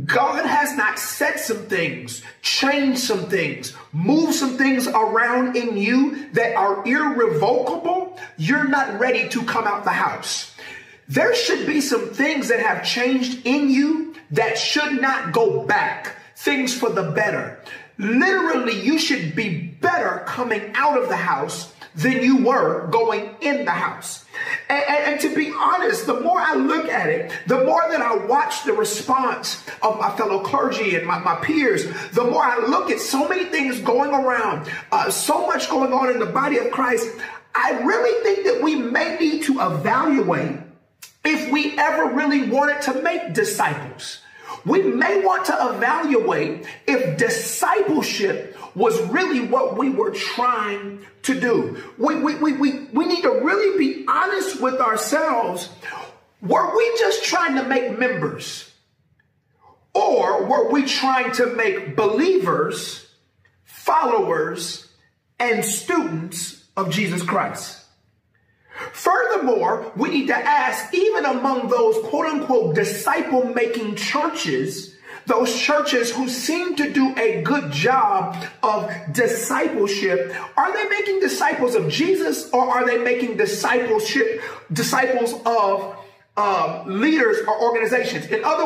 God 0.06 0.46
has 0.46 0.74
not 0.74 0.98
said 0.98 1.38
some 1.38 1.66
things, 1.66 2.22
changed 2.40 3.00
some 3.00 3.28
things, 3.28 3.74
moved 3.92 4.34
some 4.34 4.56
things 4.56 4.86
around 4.88 5.54
in 5.54 5.76
you 5.76 6.30
that 6.32 6.56
are 6.56 6.82
irrevocable, 6.86 8.18
you're 8.38 8.68
not 8.68 8.98
ready 8.98 9.28
to 9.28 9.42
come 9.42 9.66
out 9.66 9.84
the 9.84 9.90
house. 9.90 10.54
There 11.08 11.34
should 11.34 11.66
be 11.66 11.82
some 11.82 12.08
things 12.08 12.48
that 12.48 12.60
have 12.60 12.86
changed 12.86 13.46
in 13.46 13.68
you 13.68 14.14
that 14.30 14.56
should 14.56 15.02
not 15.02 15.32
go 15.32 15.66
back, 15.66 16.16
things 16.36 16.74
for 16.74 16.88
the 16.88 17.10
better. 17.10 17.60
Literally, 17.98 18.80
you 18.80 18.98
should 18.98 19.36
be 19.36 19.66
better 19.80 20.22
coming 20.26 20.72
out 20.74 21.00
of 21.00 21.10
the 21.10 21.16
house 21.16 21.70
than 21.94 22.22
you 22.22 22.42
were 22.42 22.86
going 22.86 23.36
in 23.42 23.66
the 23.66 23.72
house. 23.72 24.21
And, 24.72 24.84
and, 24.88 25.12
and, 25.12 25.20
to 25.20 25.34
be 25.34 25.52
honest, 25.54 26.06
the 26.06 26.18
more 26.20 26.40
I 26.40 26.54
look 26.54 26.88
at 26.88 27.10
it, 27.10 27.30
the 27.46 27.62
more 27.62 27.82
that 27.90 28.00
I 28.00 28.16
watch 28.24 28.64
the 28.64 28.72
response 28.72 29.62
of 29.82 29.98
my 29.98 30.10
fellow 30.16 30.42
clergy 30.42 30.96
and 30.96 31.06
my, 31.06 31.18
my 31.18 31.34
peers, 31.36 31.84
the 32.12 32.24
more 32.24 32.42
I 32.42 32.58
look 32.66 32.90
at 32.90 32.98
so 32.98 33.28
many 33.28 33.44
things 33.44 33.80
going 33.80 34.14
around, 34.14 34.70
uh, 34.90 35.10
so 35.10 35.46
much 35.46 35.68
going 35.68 35.92
on 35.92 36.08
in 36.08 36.18
the 36.18 36.26
body 36.26 36.56
of 36.56 36.70
Christ, 36.70 37.06
I 37.54 37.82
really 37.82 38.22
think 38.22 38.46
that 38.46 38.62
we 38.62 38.76
may 38.76 39.18
need 39.18 39.42
to 39.42 39.60
evaluate 39.60 40.60
if 41.22 41.52
we 41.52 41.78
ever 41.78 42.14
really 42.14 42.48
wanted 42.48 42.80
to 42.82 43.02
make 43.02 43.34
disciples. 43.34 44.21
We 44.64 44.82
may 44.82 45.24
want 45.24 45.46
to 45.46 45.74
evaluate 45.74 46.66
if 46.86 47.18
discipleship 47.18 48.56
was 48.74 49.00
really 49.08 49.46
what 49.46 49.76
we 49.76 49.90
were 49.90 50.12
trying 50.12 51.04
to 51.22 51.38
do. 51.38 51.82
We, 51.98 52.16
we, 52.16 52.36
we, 52.36 52.52
we, 52.52 52.84
we 52.92 53.06
need 53.06 53.22
to 53.22 53.30
really 53.30 53.78
be 53.78 54.04
honest 54.08 54.60
with 54.60 54.80
ourselves. 54.80 55.68
Were 56.40 56.76
we 56.76 56.96
just 56.98 57.24
trying 57.24 57.56
to 57.56 57.64
make 57.64 57.98
members? 57.98 58.70
Or 59.94 60.46
were 60.46 60.70
we 60.70 60.84
trying 60.84 61.32
to 61.32 61.46
make 61.46 61.96
believers, 61.96 63.06
followers, 63.64 64.88
and 65.38 65.64
students 65.64 66.64
of 66.76 66.90
Jesus 66.90 67.22
Christ? 67.22 67.81
Furthermore, 68.92 69.92
we 69.96 70.10
need 70.10 70.26
to 70.28 70.36
ask, 70.36 70.92
even 70.94 71.24
among 71.24 71.68
those 71.68 71.96
quote 72.08 72.26
unquote 72.26 72.74
disciple 72.74 73.44
making 73.44 73.96
churches 73.96 74.92
those 75.26 75.56
churches 75.56 76.10
who 76.10 76.28
seem 76.28 76.74
to 76.76 76.92
do 76.92 77.14
a 77.16 77.42
good 77.42 77.70
job 77.70 78.36
of 78.62 78.92
discipleship, 79.12 80.34
are 80.56 80.72
they 80.72 80.88
making 80.88 81.20
disciples 81.20 81.74
of 81.74 81.88
Jesus 81.88 82.50
or 82.50 82.62
are 82.62 82.84
they 82.84 82.98
making 82.98 83.36
discipleship 83.36 84.42
disciples 84.72 85.34
of 85.46 85.96
um, 86.36 87.00
leaders 87.00 87.38
or 87.46 87.60
organizations. 87.62 88.26
In 88.26 88.42
other, 88.42 88.64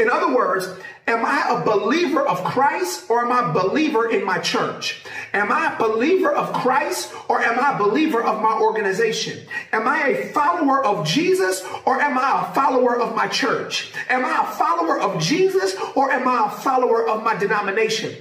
in 0.00 0.10
other 0.10 0.34
words, 0.34 0.68
am 1.06 1.24
I 1.24 1.60
a 1.60 1.64
believer 1.64 2.26
of 2.26 2.42
Christ 2.42 3.08
or 3.08 3.24
am 3.24 3.30
I 3.30 3.50
a 3.50 3.52
believer 3.52 4.10
in 4.10 4.24
my 4.24 4.38
church? 4.38 5.04
Am 5.34 5.50
I 5.50 5.74
a 5.74 5.78
believer 5.78 6.32
of 6.32 6.52
Christ 6.52 7.12
or 7.28 7.42
am 7.42 7.58
I 7.58 7.74
a 7.74 7.78
believer 7.78 8.22
of 8.22 8.40
my 8.40 8.56
organization? 8.56 9.44
Am 9.72 9.88
I 9.88 10.06
a 10.06 10.32
follower 10.32 10.84
of 10.84 11.04
Jesus 11.04 11.66
or 11.84 12.00
am 12.00 12.16
I 12.16 12.46
a 12.48 12.54
follower 12.54 12.96
of 13.00 13.16
my 13.16 13.26
church? 13.26 13.92
Am 14.08 14.24
I 14.24 14.48
a 14.48 14.52
follower 14.56 15.00
of 15.00 15.20
Jesus 15.20 15.74
or 15.96 16.12
am 16.12 16.28
I 16.28 16.46
a 16.46 16.50
follower 16.50 17.08
of 17.08 17.24
my 17.24 17.34
denomination? 17.36 18.14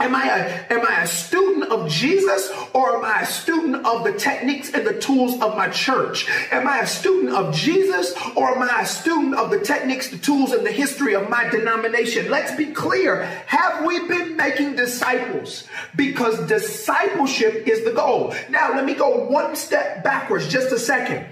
Am 0.00 0.14
I, 0.14 0.26
a, 0.28 0.72
am 0.72 0.86
I 0.86 1.02
a 1.02 1.06
student 1.06 1.70
of 1.70 1.88
Jesus 1.88 2.50
or 2.72 2.96
am 2.96 3.04
I 3.04 3.22
a 3.22 3.26
student 3.26 3.84
of 3.86 4.04
the 4.04 4.12
techniques 4.12 4.72
and 4.72 4.86
the 4.86 4.98
tools 4.98 5.40
of 5.40 5.56
my 5.56 5.68
church? 5.68 6.28
Am 6.50 6.66
I 6.66 6.80
a 6.80 6.86
student 6.86 7.34
of 7.34 7.54
Jesus 7.54 8.14
or 8.36 8.56
am 8.56 8.62
I 8.62 8.82
a 8.82 8.86
student 8.86 9.34
of 9.34 9.50
the 9.50 9.60
techniques, 9.60 10.10
the 10.10 10.18
tools, 10.18 10.52
and 10.52 10.64
the 10.64 10.72
history 10.72 11.14
of 11.14 11.28
my 11.28 11.48
denomination? 11.48 12.30
Let's 12.30 12.54
be 12.54 12.66
clear. 12.66 13.24
Have 13.46 13.84
we 13.84 14.06
been 14.06 14.36
making 14.36 14.76
disciples? 14.76 15.66
Because 15.96 16.46
discipleship 16.46 17.66
is 17.66 17.84
the 17.84 17.92
goal. 17.92 18.34
Now, 18.48 18.74
let 18.74 18.84
me 18.84 18.94
go 18.94 19.26
one 19.26 19.56
step 19.56 20.04
backwards 20.04 20.48
just 20.48 20.72
a 20.72 20.78
second. 20.78 21.26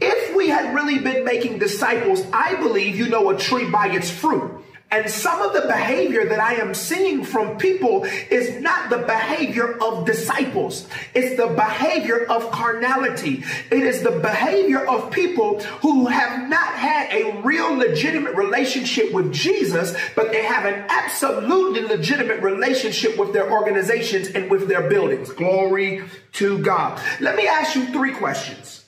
If 0.00 0.34
we 0.34 0.48
had 0.48 0.74
really 0.74 0.98
been 0.98 1.24
making 1.24 1.58
disciples, 1.58 2.24
I 2.32 2.56
believe 2.56 2.96
you 2.96 3.08
know 3.08 3.30
a 3.30 3.36
tree 3.36 3.70
by 3.70 3.88
its 3.88 4.10
fruit. 4.10 4.62
And 4.92 5.10
some 5.10 5.40
of 5.40 5.54
the 5.54 5.62
behavior 5.62 6.26
that 6.26 6.38
I 6.38 6.56
am 6.56 6.74
seeing 6.74 7.24
from 7.24 7.56
people 7.56 8.04
is 8.30 8.60
not 8.60 8.90
the 8.90 8.98
behavior 8.98 9.82
of 9.82 10.04
disciples. 10.04 10.86
It's 11.14 11.38
the 11.38 11.46
behavior 11.46 12.26
of 12.26 12.50
carnality. 12.50 13.42
It 13.70 13.84
is 13.84 14.02
the 14.02 14.10
behavior 14.10 14.86
of 14.86 15.10
people 15.10 15.60
who 15.80 16.08
have 16.08 16.46
not 16.50 16.74
had 16.74 17.10
a 17.10 17.40
real 17.40 17.72
legitimate 17.74 18.36
relationship 18.36 19.14
with 19.14 19.32
Jesus, 19.32 19.96
but 20.14 20.30
they 20.30 20.44
have 20.44 20.66
an 20.66 20.84
absolutely 20.90 21.80
legitimate 21.80 22.42
relationship 22.42 23.16
with 23.16 23.32
their 23.32 23.50
organizations 23.50 24.28
and 24.28 24.50
with 24.50 24.68
their 24.68 24.90
buildings. 24.90 25.32
Glory 25.32 26.04
to 26.34 26.58
God. 26.58 27.00
Let 27.18 27.36
me 27.36 27.46
ask 27.46 27.74
you 27.74 27.86
three 27.86 28.12
questions. 28.12 28.84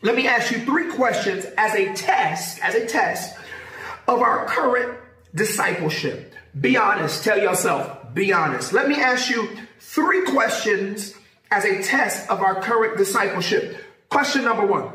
Let 0.00 0.14
me 0.14 0.28
ask 0.28 0.52
you 0.52 0.58
three 0.60 0.92
questions 0.92 1.44
as 1.58 1.74
a 1.74 1.92
test, 1.94 2.62
as 2.62 2.76
a 2.76 2.86
test 2.86 3.36
of 4.06 4.20
our 4.20 4.46
current 4.46 4.98
discipleship. 5.34 6.34
Be 6.60 6.76
honest. 6.76 7.24
Tell 7.24 7.38
yourself, 7.38 8.14
be 8.14 8.32
honest. 8.32 8.72
Let 8.72 8.88
me 8.88 8.96
ask 8.96 9.30
you 9.30 9.48
three 9.80 10.24
questions 10.24 11.14
as 11.50 11.64
a 11.64 11.82
test 11.82 12.28
of 12.30 12.40
our 12.40 12.60
current 12.60 12.96
discipleship. 12.96 13.76
Question 14.08 14.44
number 14.44 14.66
one 14.66 14.92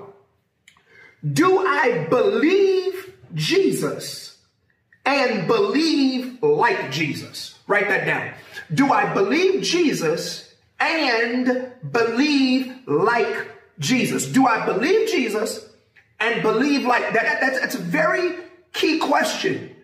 Do 1.33 1.65
I 1.65 2.05
believe 2.09 3.13
Jesus 3.33 4.37
and 5.05 5.47
believe 5.47 6.41
like 6.41 6.91
Jesus? 6.91 7.57
Write 7.67 7.89
that 7.89 8.05
down. 8.05 8.33
Do 8.73 8.91
I 8.91 9.13
believe 9.13 9.63
Jesus 9.63 10.53
and 10.79 11.71
believe 11.91 12.87
like 12.87 13.51
Jesus? 13.79 14.25
Do 14.25 14.47
I 14.47 14.65
believe 14.65 15.09
Jesus 15.09 15.67
and 16.19 16.41
believe 16.41 16.85
like 16.85 17.13
that? 17.13 17.41
That's, 17.41 17.59
that's 17.59 17.75
a 17.75 17.79
very 17.79 18.35
key 18.73 18.99
question. 18.99 19.75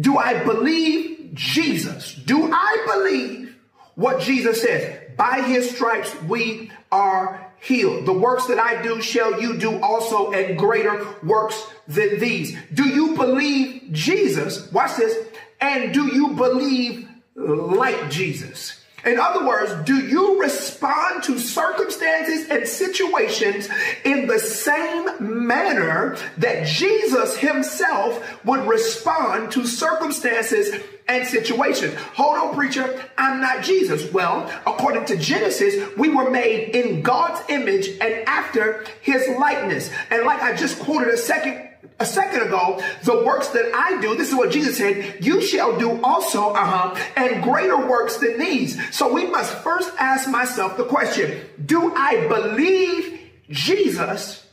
Do 0.00 0.16
I 0.16 0.42
believe 0.44 1.34
Jesus? 1.34 2.14
Do 2.14 2.50
I 2.52 2.86
believe 2.86 3.54
what 3.94 4.20
Jesus 4.20 4.62
says? 4.62 4.98
By 5.16 5.42
his 5.42 5.70
stripes 5.70 6.14
we 6.22 6.70
are 6.90 7.52
healed. 7.60 8.06
The 8.06 8.12
works 8.12 8.46
that 8.46 8.58
I 8.58 8.82
do 8.82 9.02
shall 9.02 9.40
you 9.40 9.58
do 9.58 9.80
also, 9.80 10.32
and 10.32 10.58
greater 10.58 11.06
works 11.22 11.62
than 11.86 12.18
these. 12.18 12.56
Do 12.72 12.88
you 12.88 13.14
believe 13.16 13.92
Jesus? 13.92 14.70
Watch 14.72 14.96
this. 14.96 15.28
And 15.60 15.92
do 15.92 16.06
you 16.06 16.28
believe 16.28 17.06
like 17.34 18.10
Jesus? 18.10 18.79
In 19.04 19.18
other 19.18 19.46
words, 19.46 19.72
do 19.84 19.96
you 19.96 20.40
respond 20.40 21.22
to 21.24 21.38
circumstances 21.38 22.48
and 22.48 22.66
situations 22.66 23.68
in 24.04 24.26
the 24.26 24.38
same 24.38 25.46
manner 25.46 26.16
that 26.38 26.66
Jesus 26.66 27.36
himself 27.36 28.44
would 28.44 28.66
respond 28.66 29.52
to 29.52 29.66
circumstances 29.66 30.82
and 31.08 31.26
situations? 31.26 31.94
Hold 32.14 32.36
on, 32.38 32.54
preacher. 32.54 33.00
I'm 33.16 33.40
not 33.40 33.64
Jesus. 33.64 34.12
Well, 34.12 34.50
according 34.66 35.06
to 35.06 35.16
Genesis, 35.16 35.96
we 35.96 36.10
were 36.10 36.30
made 36.30 36.74
in 36.74 37.02
God's 37.02 37.40
image 37.48 37.88
and 38.00 38.28
after 38.28 38.84
his 39.00 39.26
likeness. 39.38 39.90
And 40.10 40.24
like 40.24 40.42
I 40.42 40.54
just 40.54 40.78
quoted 40.78 41.08
a 41.08 41.16
second 41.16 41.69
a 41.98 42.06
second 42.06 42.42
ago, 42.42 42.82
the 43.04 43.24
works 43.24 43.48
that 43.48 43.70
I 43.74 44.00
do, 44.00 44.16
this 44.16 44.28
is 44.28 44.34
what 44.34 44.50
Jesus 44.50 44.78
said, 44.78 45.24
you 45.24 45.40
shall 45.42 45.78
do 45.78 46.02
also, 46.02 46.50
uh-huh, 46.50 46.98
and 47.16 47.42
greater 47.42 47.76
works 47.86 48.16
than 48.16 48.38
these. 48.38 48.78
So 48.94 49.12
we 49.12 49.26
must 49.26 49.52
first 49.62 49.90
ask 49.98 50.28
myself 50.28 50.76
the 50.76 50.84
question, 50.84 51.40
do 51.64 51.94
I 51.94 52.26
believe 52.26 53.20
Jesus 53.50 54.46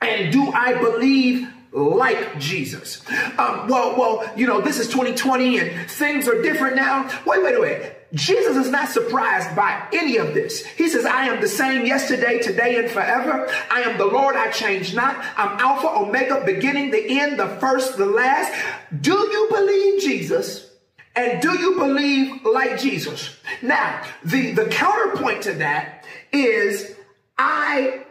and 0.00 0.32
do 0.32 0.50
I 0.52 0.74
believe 0.74 1.48
like 1.72 2.38
Jesus. 2.38 3.02
Um, 3.38 3.68
well, 3.68 3.96
well, 3.96 4.30
you 4.36 4.46
know, 4.46 4.60
this 4.60 4.78
is 4.78 4.88
2020 4.88 5.58
and 5.58 5.90
things 5.90 6.26
are 6.28 6.42
different 6.42 6.76
now. 6.76 7.08
Wait, 7.26 7.42
wait, 7.42 7.60
wait. 7.60 7.92
Jesus 8.12 8.56
is 8.56 8.70
not 8.70 8.88
surprised 8.88 9.54
by 9.54 9.86
any 9.92 10.16
of 10.16 10.34
this. 10.34 10.66
He 10.66 10.88
says, 10.88 11.06
I 11.06 11.26
am 11.26 11.40
the 11.40 11.48
same 11.48 11.86
yesterday, 11.86 12.40
today, 12.40 12.76
and 12.76 12.90
forever. 12.90 13.48
I 13.70 13.82
am 13.82 13.98
the 13.98 14.06
Lord, 14.06 14.34
I 14.34 14.50
change 14.50 14.94
not. 14.94 15.16
I'm 15.36 15.60
Alpha, 15.60 15.86
Omega, 15.86 16.42
beginning, 16.44 16.90
the 16.90 17.20
end, 17.20 17.38
the 17.38 17.46
first, 17.46 17.96
the 17.96 18.06
last. 18.06 18.52
Do 19.00 19.12
you 19.12 19.48
believe 19.50 20.02
Jesus? 20.02 20.70
And 21.14 21.40
do 21.40 21.56
you 21.58 21.74
believe 21.74 22.44
like 22.44 22.80
Jesus? 22.80 23.36
Now, 23.62 24.02
the, 24.24 24.52
the 24.52 24.66
counterpoint 24.66 25.42
to 25.42 25.52
that 25.54 26.04
is 26.32 26.96
I 27.38 28.04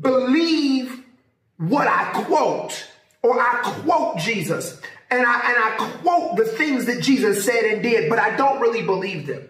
believe 0.00 1.04
what 1.56 1.88
I 1.88 2.22
quote, 2.24 2.87
or 3.22 3.40
I 3.40 3.60
quote 3.62 4.18
Jesus 4.18 4.80
and 5.10 5.24
I, 5.26 5.34
and 5.34 5.56
I 5.58 5.98
quote 6.02 6.36
the 6.36 6.44
things 6.44 6.86
that 6.86 7.02
Jesus 7.02 7.44
said 7.44 7.64
and 7.64 7.82
did, 7.82 8.10
but 8.10 8.18
I 8.18 8.36
don't 8.36 8.60
really 8.60 8.82
believe 8.82 9.26
them. 9.26 9.48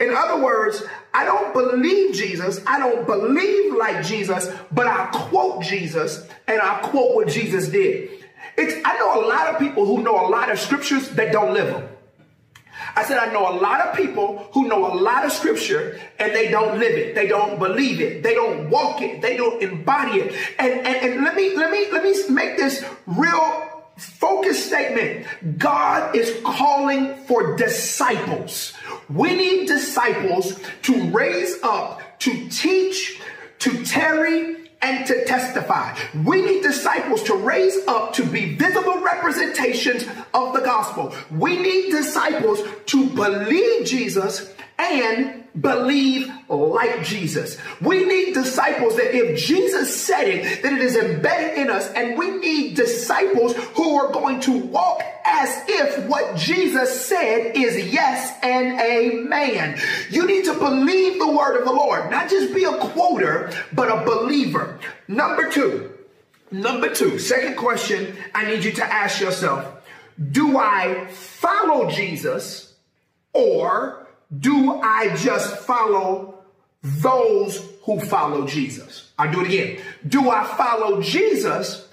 In 0.00 0.14
other 0.14 0.42
words, 0.42 0.82
I 1.14 1.24
don't 1.24 1.52
believe 1.52 2.14
Jesus. 2.14 2.60
I 2.66 2.78
don't 2.78 3.06
believe 3.06 3.74
like 3.74 4.04
Jesus, 4.04 4.50
but 4.70 4.86
I 4.86 5.06
quote 5.06 5.62
Jesus 5.62 6.28
and 6.46 6.60
I 6.60 6.80
quote 6.80 7.14
what 7.14 7.28
Jesus 7.28 7.68
did. 7.68 8.10
It's, 8.56 8.74
I 8.84 8.98
know 8.98 9.24
a 9.24 9.26
lot 9.26 9.48
of 9.48 9.58
people 9.58 9.86
who 9.86 10.02
know 10.02 10.26
a 10.26 10.28
lot 10.28 10.50
of 10.50 10.58
scriptures 10.58 11.08
that 11.10 11.32
don't 11.32 11.54
live 11.54 11.72
them. 11.72 11.88
I 12.96 13.04
said, 13.04 13.18
I 13.18 13.32
know 13.32 13.48
a 13.48 13.56
lot 13.58 13.80
of 13.80 13.96
people 13.96 14.48
who 14.52 14.68
know 14.68 14.92
a 14.92 14.94
lot 14.94 15.24
of 15.24 15.32
scripture 15.32 16.00
and 16.18 16.34
they 16.34 16.48
don't 16.50 16.78
live 16.78 16.92
it. 16.92 17.14
They 17.14 17.26
don't 17.26 17.58
believe 17.58 18.00
it. 18.00 18.22
They 18.22 18.34
don't 18.34 18.70
walk 18.70 19.02
it. 19.02 19.22
They 19.22 19.36
don't 19.36 19.62
embody 19.62 20.20
it. 20.20 20.34
And, 20.58 20.86
and, 20.86 20.96
and 20.96 21.24
let 21.24 21.34
me, 21.34 21.56
let 21.56 21.70
me, 21.70 21.90
let 21.90 22.02
me 22.02 22.14
make 22.30 22.56
this 22.56 22.84
real 23.06 23.64
focus 23.96 24.64
statement. 24.64 25.26
God 25.58 26.14
is 26.14 26.40
calling 26.44 27.16
for 27.26 27.56
disciples. 27.56 28.72
We 29.08 29.34
need 29.34 29.66
disciples 29.66 30.58
to 30.82 31.10
raise 31.10 31.56
up, 31.62 32.18
to 32.20 32.48
teach, 32.48 33.20
to 33.60 33.84
tarry, 33.84 34.57
and 34.80 35.06
to 35.06 35.24
testify. 35.24 35.96
We 36.24 36.42
need 36.42 36.62
disciples 36.62 37.22
to 37.24 37.34
raise 37.34 37.76
up 37.86 38.12
to 38.14 38.24
be 38.24 38.54
visible 38.54 39.00
representations 39.00 40.04
of 40.34 40.54
the 40.54 40.60
gospel. 40.60 41.14
We 41.30 41.58
need 41.58 41.90
disciples 41.90 42.60
to 42.86 43.08
believe 43.10 43.86
Jesus 43.86 44.54
and 44.78 45.44
believe 45.60 46.30
like 46.48 47.02
Jesus. 47.02 47.58
We 47.80 48.04
need 48.04 48.34
disciples 48.34 48.96
that 48.96 49.14
if 49.14 49.38
Jesus 49.38 50.00
said 50.00 50.28
it, 50.28 50.62
that 50.62 50.72
it 50.72 50.80
is 50.80 50.96
embedded 50.96 51.58
in 51.58 51.70
us. 51.70 51.90
And 51.92 52.16
we 52.16 52.30
need 52.30 52.76
disciples 52.76 53.54
who 53.74 53.96
are 53.96 54.12
going 54.12 54.40
to 54.40 54.58
walk 54.58 55.02
as 55.28 55.64
if 55.68 56.06
what 56.06 56.36
Jesus 56.36 57.06
said 57.06 57.56
is 57.56 57.92
yes 57.92 58.36
and 58.42 58.80
amen. 58.80 59.78
You 60.10 60.26
need 60.26 60.44
to 60.46 60.54
believe 60.54 61.18
the 61.18 61.30
word 61.30 61.58
of 61.58 61.64
the 61.64 61.72
Lord, 61.72 62.10
not 62.10 62.30
just 62.30 62.54
be 62.54 62.64
a 62.64 62.76
quoter, 62.78 63.52
but 63.72 63.90
a 63.90 64.04
believer. 64.04 64.78
Number 65.06 65.50
two, 65.50 65.92
number 66.50 66.92
two, 66.92 67.18
second 67.18 67.56
question 67.56 68.16
I 68.34 68.46
need 68.46 68.64
you 68.64 68.72
to 68.72 68.84
ask 68.84 69.20
yourself, 69.20 69.66
do 70.32 70.58
I 70.58 71.06
follow 71.08 71.90
Jesus 71.90 72.74
or 73.32 74.06
do 74.36 74.80
I 74.80 75.14
just 75.16 75.58
follow 75.58 76.38
those 76.82 77.64
who 77.82 78.00
follow 78.00 78.46
Jesus? 78.46 79.10
I 79.18 79.30
do 79.30 79.40
it 79.40 79.46
again. 79.46 79.80
Do 80.06 80.30
I 80.30 80.44
follow 80.44 81.02
Jesus 81.02 81.87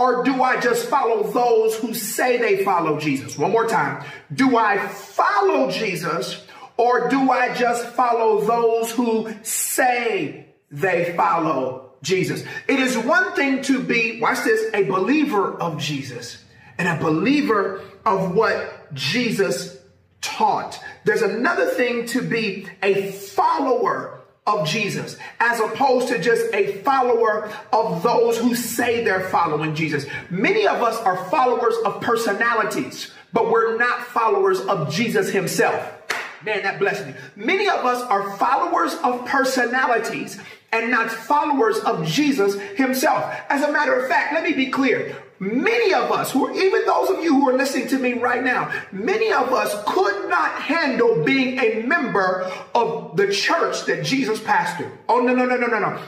or 0.00 0.24
do 0.24 0.42
I 0.42 0.58
just 0.58 0.88
follow 0.88 1.30
those 1.30 1.76
who 1.76 1.92
say 1.92 2.38
they 2.38 2.64
follow 2.64 2.98
Jesus? 2.98 3.36
One 3.36 3.52
more 3.52 3.68
time. 3.68 4.02
Do 4.32 4.56
I 4.56 4.88
follow 4.88 5.70
Jesus 5.70 6.42
or 6.78 7.10
do 7.10 7.30
I 7.30 7.52
just 7.52 7.84
follow 7.88 8.40
those 8.40 8.90
who 8.92 9.30
say 9.42 10.46
they 10.70 11.12
follow 11.18 11.92
Jesus? 12.00 12.42
It 12.66 12.80
is 12.80 12.96
one 12.96 13.34
thing 13.34 13.60
to 13.64 13.78
be, 13.78 14.18
watch 14.22 14.42
this, 14.42 14.72
a 14.72 14.84
believer 14.84 15.52
of 15.60 15.78
Jesus 15.78 16.42
and 16.78 16.88
a 16.88 17.04
believer 17.04 17.82
of 18.06 18.34
what 18.34 18.94
Jesus 18.94 19.76
taught. 20.22 20.82
There's 21.04 21.20
another 21.20 21.66
thing 21.66 22.06
to 22.06 22.22
be 22.22 22.68
a 22.82 23.12
follower 23.12 24.19
of 24.50 24.66
Jesus 24.66 25.16
as 25.38 25.60
opposed 25.60 26.08
to 26.08 26.18
just 26.20 26.52
a 26.52 26.78
follower 26.82 27.50
of 27.72 28.02
those 28.02 28.38
who 28.38 28.54
say 28.54 29.04
they're 29.04 29.28
following 29.28 29.74
Jesus. 29.74 30.06
Many 30.28 30.66
of 30.66 30.82
us 30.82 30.96
are 30.98 31.24
followers 31.30 31.74
of 31.84 32.00
personalities, 32.00 33.12
but 33.32 33.50
we're 33.50 33.76
not 33.76 34.02
followers 34.06 34.60
of 34.60 34.92
Jesus 34.92 35.30
himself. 35.30 35.96
Man, 36.44 36.62
that 36.62 36.78
blessed 36.78 37.06
me. 37.06 37.14
Many 37.36 37.68
of 37.68 37.84
us 37.84 38.02
are 38.02 38.36
followers 38.38 38.94
of 39.04 39.26
personalities 39.26 40.40
and 40.72 40.90
not 40.90 41.10
followers 41.10 41.78
of 41.80 42.06
Jesus 42.06 42.58
himself. 42.76 43.34
As 43.48 43.62
a 43.62 43.72
matter 43.72 43.94
of 43.94 44.08
fact, 44.08 44.32
let 44.32 44.44
me 44.44 44.52
be 44.52 44.70
clear. 44.70 45.22
Many 45.42 45.94
of 45.94 46.12
us, 46.12 46.32
who 46.32 46.52
even 46.52 46.84
those 46.84 47.08
of 47.08 47.24
you 47.24 47.32
who 47.32 47.48
are 47.48 47.56
listening 47.56 47.88
to 47.88 47.98
me 47.98 48.12
right 48.12 48.44
now, 48.44 48.70
many 48.92 49.32
of 49.32 49.50
us 49.54 49.74
could 49.86 50.28
not 50.28 50.52
handle 50.60 51.24
being 51.24 51.58
a 51.58 51.82
member 51.86 52.42
of 52.74 53.16
the 53.16 53.32
church 53.32 53.86
that 53.86 54.04
Jesus 54.04 54.38
pastored. 54.38 54.92
Oh, 55.08 55.20
no, 55.20 55.34
no, 55.34 55.46
no, 55.46 55.56
no, 55.56 55.66
no, 55.66 55.78
no. 55.78 55.98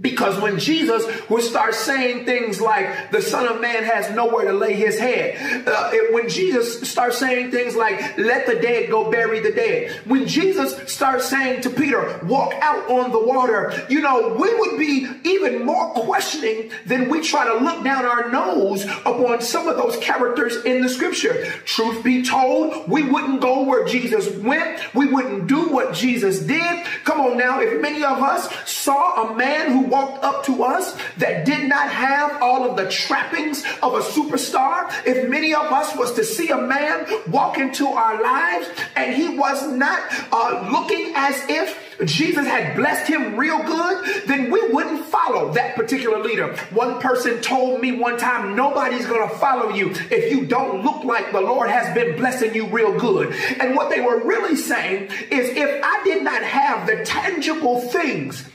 Because 0.00 0.40
when 0.40 0.58
Jesus 0.58 1.04
would 1.30 1.44
start 1.44 1.72
saying 1.72 2.24
things 2.24 2.60
like 2.60 3.12
the 3.12 3.22
Son 3.22 3.46
of 3.46 3.60
Man 3.60 3.84
has 3.84 4.10
nowhere 4.10 4.46
to 4.46 4.52
lay 4.52 4.74
his 4.74 4.98
head, 4.98 5.68
uh, 5.68 5.90
it, 5.92 6.12
when 6.12 6.28
Jesus 6.28 6.80
starts 6.90 7.16
saying 7.18 7.52
things 7.52 7.76
like 7.76 8.18
let 8.18 8.44
the 8.44 8.56
dead 8.56 8.90
go 8.90 9.08
bury 9.08 9.38
the 9.38 9.52
dead, 9.52 9.92
when 10.04 10.26
Jesus 10.26 10.92
starts 10.92 11.28
saying 11.28 11.60
to 11.62 11.70
Peter, 11.70 12.18
walk 12.24 12.54
out 12.54 12.90
on 12.90 13.12
the 13.12 13.24
water, 13.24 13.72
you 13.88 14.00
know, 14.00 14.34
we 14.34 14.52
would 14.58 14.78
be 14.80 15.08
even 15.22 15.64
more 15.64 15.92
questioning 15.92 16.72
than 16.86 17.08
we 17.08 17.20
try 17.20 17.46
to 17.46 17.64
look 17.64 17.84
down 17.84 18.04
our 18.04 18.28
nose 18.32 18.84
upon 18.84 19.42
some 19.42 19.68
of 19.68 19.76
those 19.76 19.96
characters 19.98 20.64
in 20.64 20.82
the 20.82 20.88
scripture. 20.88 21.44
Truth 21.66 22.02
be 22.02 22.24
told, 22.24 22.88
we 22.88 23.04
wouldn't 23.04 23.40
go 23.40 23.62
where 23.62 23.86
Jesus 23.86 24.28
went. 24.38 24.80
We 24.92 25.06
wouldn't 25.06 25.46
do 25.46 25.68
what 25.68 25.94
Jesus 25.94 26.40
did. 26.40 26.84
Come 27.04 27.20
on 27.20 27.38
now, 27.38 27.60
if 27.60 27.80
many 27.80 28.02
of 28.02 28.20
us 28.20 28.52
saw 28.68 29.30
a 29.30 29.36
man 29.36 29.70
who 29.70 29.83
walked 29.84 30.24
up 30.24 30.44
to 30.44 30.62
us 30.62 30.96
that 31.18 31.44
did 31.44 31.68
not 31.68 31.88
have 31.88 32.42
all 32.42 32.68
of 32.68 32.76
the 32.76 32.88
trappings 32.90 33.64
of 33.82 33.94
a 33.94 34.00
superstar, 34.00 34.92
if 35.06 35.28
many 35.28 35.54
of 35.54 35.66
us 35.72 35.96
was 35.96 36.12
to 36.14 36.24
see 36.24 36.48
a 36.50 36.58
man 36.58 37.06
walk 37.28 37.58
into 37.58 37.86
our 37.86 38.22
lives 38.22 38.68
and 38.96 39.14
he 39.14 39.36
was 39.36 39.66
not 39.72 40.00
uh, 40.32 40.68
looking 40.70 41.12
as 41.16 41.42
if 41.48 41.84
Jesus 42.04 42.46
had 42.46 42.74
blessed 42.76 43.08
him 43.08 43.36
real 43.36 43.62
good, 43.62 44.26
then 44.26 44.50
we 44.50 44.68
wouldn't 44.72 45.04
follow 45.06 45.52
that 45.52 45.76
particular 45.76 46.18
leader. 46.18 46.56
One 46.70 47.00
person 47.00 47.40
told 47.40 47.80
me 47.80 47.92
one 47.92 48.18
time, 48.18 48.56
nobody's 48.56 49.06
going 49.06 49.28
to 49.28 49.34
follow 49.36 49.70
you 49.70 49.90
if 50.10 50.32
you 50.32 50.44
don't 50.44 50.84
look 50.84 51.04
like 51.04 51.32
the 51.32 51.40
Lord 51.40 51.70
has 51.70 51.94
been 51.94 52.16
blessing 52.16 52.54
you 52.54 52.66
real 52.66 52.98
good. 52.98 53.32
And 53.60 53.76
what 53.76 53.90
they 53.90 54.00
were 54.00 54.24
really 54.24 54.56
saying 54.56 55.10
is 55.30 55.50
if 55.50 55.84
I 55.84 56.02
did 56.04 56.22
not 56.22 56.42
have 56.42 56.86
the 56.86 57.04
tangible 57.04 57.80
things 57.80 58.48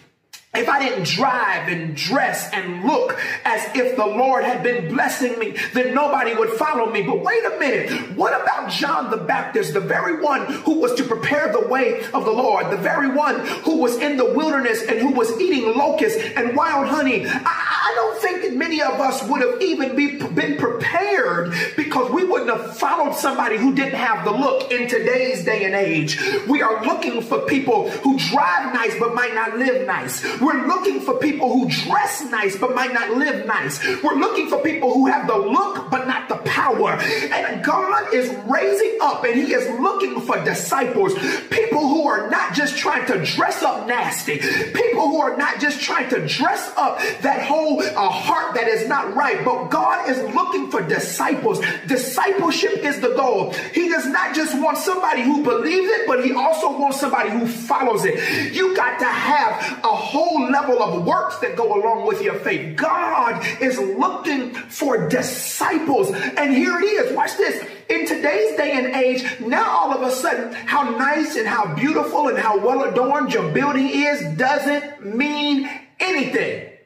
if 0.56 0.68
I 0.68 0.80
didn't 0.80 1.06
drive 1.06 1.68
and 1.68 1.96
dress 1.96 2.52
and 2.52 2.84
look 2.84 3.20
as 3.46 3.64
if 3.76 3.96
the 3.96 4.06
Lord 4.06 4.44
had 4.44 4.64
been 4.64 4.92
blessing 4.92 5.38
me, 5.38 5.56
then 5.76 5.94
nobody 5.94 6.34
would 6.34 6.50
follow 6.58 6.92
me. 6.92 7.04
But 7.04 7.22
wait 7.22 7.46
a 7.46 7.60
minute. 7.60 8.18
What 8.18 8.34
about 8.34 8.72
John 8.72 9.12
the 9.12 9.18
Baptist, 9.18 9.74
the 9.74 9.80
very 9.80 10.20
one 10.20 10.48
who 10.48 10.80
was 10.80 10.96
to 10.96 11.04
prepare 11.04 11.52
the 11.52 11.68
way 11.68 12.04
of 12.16 12.26
the 12.26 12.32
Lord, 12.32 12.72
the 12.72 12.78
very 12.78 13.10
one 13.10 13.46
who 13.46 13.78
was 13.78 13.98
in 13.98 14.18
the 14.18 14.34
wilderness 14.34 14.82
and 14.82 14.98
who 14.98 15.12
was 15.12 15.40
eating 15.40 15.78
locusts 15.78 16.20
and 16.36 16.56
wild 16.56 16.88
honey? 16.88 17.28
I, 17.28 17.70
I 17.90 17.94
don't 17.96 18.20
think 18.20 18.42
that 18.42 18.56
many 18.56 18.82
of 18.82 18.94
us 19.00 19.24
would 19.30 19.42
have 19.42 19.62
even 19.62 19.96
be, 19.96 20.18
been 20.18 20.58
prepared 20.58 21.54
because 21.78 22.10
we 22.12 22.24
wouldn't 22.24 22.50
have 22.50 22.76
followed 22.76 23.14
somebody 23.16 23.58
who 23.58 23.76
didn't 23.76 24.00
have 24.00 24.26
the 24.26 24.32
look 24.32 24.72
in 24.72 24.88
today's 24.88 25.46
day 25.46 25.66
and 25.66 25.76
age. 25.76 26.20
We 26.48 26.64
are 26.64 26.84
looking 26.84 27.22
for 27.22 27.40
people 27.42 27.90
who 27.90 28.18
drive 28.18 28.74
nice 28.74 28.98
but 29.00 29.14
might 29.14 29.36
not 29.36 29.58
live 29.58 29.86
nice. 29.86 30.39
We're 30.42 30.68
looking 30.68 31.02
for 31.02 31.18
people 31.18 31.52
who 31.52 31.70
dress 31.70 32.22
nice 32.30 32.58
but 32.58 32.76
might 32.76 32.94
not 32.94 33.18
live 33.18 33.46
nice. 33.46 33.80
We're 34.02 34.16
looking 34.16 34.48
for 34.48 34.60
people 34.60 34.94
who 34.94 35.08
have 35.08 35.28
the 35.28 35.38
look 35.38 35.90
but 35.90 36.08
not 36.08 36.30
the 36.30 36.38
power. 36.38 36.94
And 36.94 37.64
God 37.64 38.14
is 38.14 38.34
raising 38.46 38.98
up 39.02 39.24
and 39.24 39.36
He 39.36 39.54
is 39.54 39.68
looking 39.80 40.22
for 40.22 40.44
disciples, 40.44 41.14
people 41.50 41.88
who 41.88 42.08
are 42.08 42.30
not 42.30 42.54
just 42.54 42.78
trying 42.78 43.06
to 43.08 43.24
dress 43.26 43.64
up 43.64 43.88
nasty, 43.88 44.38
people 44.40 45.10
who 45.10 45.20
are 45.20 45.36
not 45.38 45.60
just 45.60 45.82
trying 45.82 46.10
to 46.10 46.26
dress 46.28 46.72
up 46.78 47.00
that 47.22 47.46
whole 47.46 47.82
uh, 47.82 48.10
heart 48.10 48.56
that 48.56 48.68
is 48.68 48.88
not 48.88 49.16
right, 49.16 49.44
but 49.44 49.70
God 49.70 50.10
is 50.10 50.18
looking 50.34 50.70
for 50.72 50.82
disciples. 50.82 51.60
Discipleship 51.88 52.84
is 52.84 53.00
the 53.00 53.10
goal. 53.16 53.52
He 53.74 53.90
does 53.90 54.06
not 54.06 54.36
just 54.36 54.60
want 54.62 54.78
somebody 54.78 55.22
who 55.22 55.44
believes 55.44 55.90
it, 55.90 56.08
but 56.08 56.24
He 56.24 56.34
also 56.34 56.78
wants 56.78 57.00
somebody 57.00 57.30
who 57.30 57.48
follows 57.48 58.06
it. 58.06 58.54
You 58.54 58.76
got 58.76 59.00
to 59.00 59.06
have 59.06 59.80
a 59.84 59.88
whole 59.88 60.29
whole 60.30 60.50
level 60.50 60.82
of 60.82 61.06
works 61.06 61.40
that 61.40 61.56
go 61.56 61.82
along 61.82 62.06
with 62.06 62.22
your 62.22 62.36
faith. 62.40 62.76
God 62.78 63.46
is 63.62 63.78
looking 63.80 64.54
for 64.54 65.10
disciples. 65.10 66.12
And 66.12 66.54
here 66.54 66.78
it 66.80 66.84
is. 66.84 67.16
Watch 67.16 67.36
this. 67.38 67.68
In 67.90 68.06
today's 68.06 68.56
day 68.56 68.74
and 68.74 68.96
age, 68.96 69.26
now 69.40 69.68
all 69.70 69.92
of 69.92 70.02
a 70.04 70.12
sudden, 70.12 70.54
how 70.54 70.84
nice 70.98 71.36
and 71.36 71.48
how 71.48 71.74
beautiful 71.74 72.28
and 72.28 72.38
how 72.38 72.60
well 72.60 72.84
adorned 72.84 73.34
your 73.34 73.52
building 73.52 73.90
is 73.90 74.22
doesn't 74.38 75.16
mean 75.16 75.70
anything. 76.00 76.79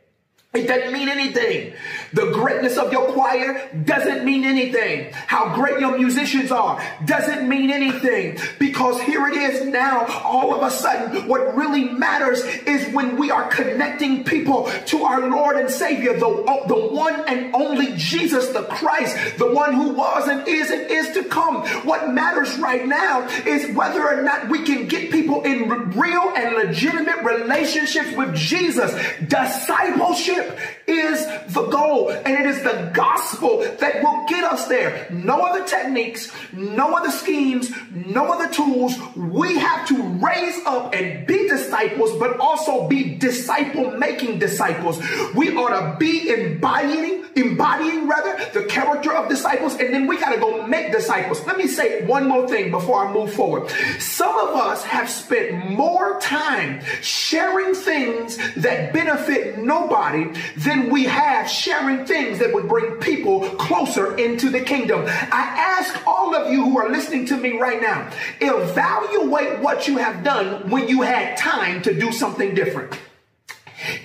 It 0.53 0.67
doesn't 0.67 0.93
mean 0.93 1.09
anything. 1.09 1.73
The 2.13 2.29
greatness 2.29 2.77
of 2.77 2.91
your 2.91 3.11
choir 3.11 3.67
doesn't 3.85 4.23
mean 4.23 4.43
anything. 4.43 5.11
How 5.11 5.55
great 5.55 5.79
your 5.79 5.97
musicians 5.97 6.51
are 6.51 6.79
doesn't 7.05 7.49
mean 7.49 7.71
anything. 7.71 8.37
Because 8.59 9.01
here 9.01 9.25
it 9.27 9.33
is 9.33 9.65
now, 9.65 10.05
all 10.23 10.53
of 10.53 10.61
a 10.61 10.69
sudden, 10.69 11.27
what 11.27 11.55
really 11.57 11.85
matters 11.85 12.41
is 12.67 12.93
when 12.93 13.17
we 13.17 13.31
are 13.31 13.49
connecting 13.49 14.25
people 14.25 14.69
to 14.85 15.03
our 15.05 15.27
Lord 15.27 15.55
and 15.55 15.71
Savior, 15.71 16.13
the, 16.13 16.63
the 16.67 16.87
one 16.93 17.27
and 17.27 17.55
only 17.55 17.95
Jesus 17.95 18.49
the 18.49 18.61
Christ, 18.65 19.39
the 19.39 19.51
one 19.51 19.73
who 19.73 19.93
was 19.93 20.27
and 20.27 20.47
is 20.47 20.69
and 20.69 20.83
is 20.91 21.09
to 21.15 21.23
come. 21.23 21.65
What 21.83 22.13
matters 22.13 22.55
right 22.59 22.85
now 22.85 23.27
is 23.47 23.75
whether 23.75 24.07
or 24.07 24.21
not 24.21 24.49
we 24.49 24.61
can 24.61 24.87
get 24.87 25.09
people 25.09 25.41
in 25.41 25.89
real 25.97 26.31
and 26.35 26.57
legitimate 26.57 27.23
relationships 27.23 28.15
with 28.15 28.35
Jesus. 28.35 28.93
Discipleship 29.25 30.42
is 30.87 31.25
the 31.53 31.67
goal, 31.67 32.09
and 32.09 32.27
it 32.27 32.45
is 32.45 32.63
the 32.63 32.91
gospel 32.93 33.59
that 33.79 34.03
will 34.03 34.25
get 34.27 34.43
us 34.43 34.67
there. 34.67 35.07
No 35.11 35.41
other 35.41 35.65
techniques, 35.65 36.31
no 36.51 36.93
other 36.95 37.11
schemes, 37.11 37.71
no 37.91 38.31
other 38.31 38.51
tools. 38.53 38.95
We 39.15 39.57
have 39.57 39.87
to 39.87 40.01
raise 40.01 40.59
up 40.65 40.93
and 40.93 41.25
be 41.25 41.47
disciples, 41.47 42.17
but 42.17 42.39
also 42.39 42.87
be 42.87 43.15
disciple 43.15 43.91
making 43.91 44.39
disciples. 44.39 44.99
We 45.35 45.55
ought 45.55 45.69
to 45.69 45.97
be 45.97 46.29
embodying, 46.29 47.25
embodying 47.35 48.07
rather, 48.07 48.37
the 48.53 48.65
character 48.65 49.13
of 49.13 49.29
disciples, 49.29 49.75
and 49.75 49.93
then 49.93 50.07
we 50.07 50.17
got 50.17 50.33
to 50.33 50.39
go 50.39 50.65
make 50.67 50.91
disciples. 50.91 51.45
Let 51.45 51.57
me 51.57 51.67
say 51.67 52.05
one 52.05 52.27
more 52.27 52.47
thing 52.47 52.71
before 52.71 53.05
I 53.05 53.13
move 53.13 53.33
forward. 53.33 53.69
Some 53.99 54.37
of 54.37 54.55
us 54.55 54.83
have 54.83 55.09
spent 55.09 55.69
more 55.71 56.19
time 56.19 56.81
sharing 57.01 57.73
things 57.73 58.37
that 58.55 58.93
benefit 58.93 59.57
nobody 59.57 60.32
than 60.57 60.89
we 60.89 61.05
have 61.05 61.49
sharing 61.49 62.05
things 62.05 62.39
that 62.39 62.53
would 62.53 62.67
bring 62.67 62.97
people 62.99 63.41
closer 63.55 64.15
into 64.17 64.49
the 64.49 64.61
kingdom. 64.61 65.01
I 65.05 65.53
ask 65.57 66.07
all 66.07 66.35
of 66.35 66.51
you 66.51 66.63
who 66.63 66.77
are 66.77 66.89
listening 66.89 67.25
to 67.27 67.37
me 67.37 67.59
right 67.59 67.81
now, 67.81 68.09
evaluate 68.39 69.59
what 69.59 69.87
you 69.87 69.97
have 69.97 70.23
done 70.23 70.69
when 70.69 70.87
you 70.87 71.01
had 71.01 71.37
time 71.37 71.81
to 71.83 71.97
do 71.97 72.11
something 72.11 72.55
different. 72.55 72.97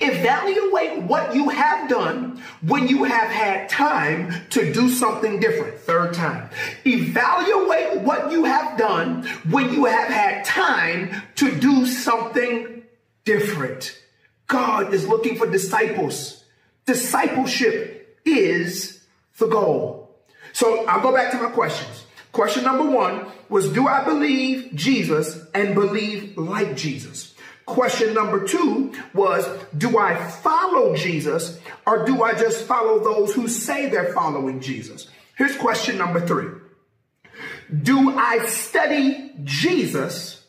Evaluate 0.01 1.03
what 1.03 1.33
you 1.33 1.49
have 1.49 1.89
done 1.89 2.41
when 2.61 2.87
you 2.87 3.05
have 3.05 3.29
had 3.29 3.69
time 3.69 4.33
to 4.49 4.73
do 4.73 4.89
something 4.89 5.39
different. 5.39 5.79
Third 5.79 6.13
time. 6.13 6.49
Evaluate 6.85 8.01
what 8.01 8.31
you 8.31 8.43
have 8.43 8.77
done 8.77 9.23
when 9.49 9.73
you 9.73 9.85
have 9.85 10.09
had 10.09 10.43
time 10.43 11.21
to 11.35 11.55
do 11.59 11.85
something 11.85 12.83
different. 13.23 13.98
God 14.49 14.93
is 14.93 15.07
looking 15.07 15.37
for 15.37 15.49
disciples. 15.49 16.43
Discipleship 16.85 18.19
is 18.25 18.99
the 19.37 19.47
goal. 19.47 20.09
So 20.51 20.85
I'll 20.87 21.01
go 21.01 21.13
back 21.13 21.31
to 21.31 21.37
my 21.37 21.51
questions. 21.51 22.05
Question 22.31 22.63
number 22.63 22.83
one 22.83 23.27
was 23.47 23.71
Do 23.71 23.87
I 23.87 24.03
believe 24.03 24.71
Jesus 24.73 25.39
and 25.53 25.75
believe 25.75 26.37
like 26.37 26.75
Jesus? 26.75 27.35
Question 27.65 28.15
number 28.15 28.47
two 28.47 28.91
was 29.13 29.47
Do 29.77 29.99
I 29.99 30.15
follow 30.15 30.95
Jesus 30.95 31.59
or 31.85 32.05
do 32.05 32.23
I 32.23 32.33
just 32.33 32.65
follow 32.65 32.99
those 33.03 33.33
who 33.33 33.47
say 33.47 33.87
they're 33.89 34.13
following 34.13 34.59
Jesus? 34.59 35.07
Here's 35.37 35.55
question 35.57 35.99
number 35.99 36.25
three 36.25 36.49
Do 37.83 38.17
I 38.17 38.47
study 38.47 39.31
Jesus 39.43 40.43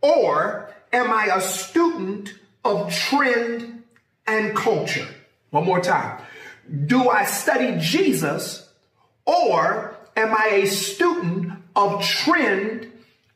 or 0.00 0.74
am 0.94 1.10
I 1.10 1.26
a 1.26 1.42
student 1.42 2.32
of 2.64 2.92
trend 2.92 3.82
and 4.26 4.56
culture? 4.56 5.06
One 5.50 5.64
more 5.64 5.80
time. 5.80 6.20
Do 6.86 7.08
I 7.08 7.24
study 7.24 7.76
Jesus 7.78 8.68
or 9.24 9.96
am 10.16 10.34
I 10.34 10.60
a 10.62 10.66
student 10.66 11.52
of 11.74 12.04
trend 12.04 12.92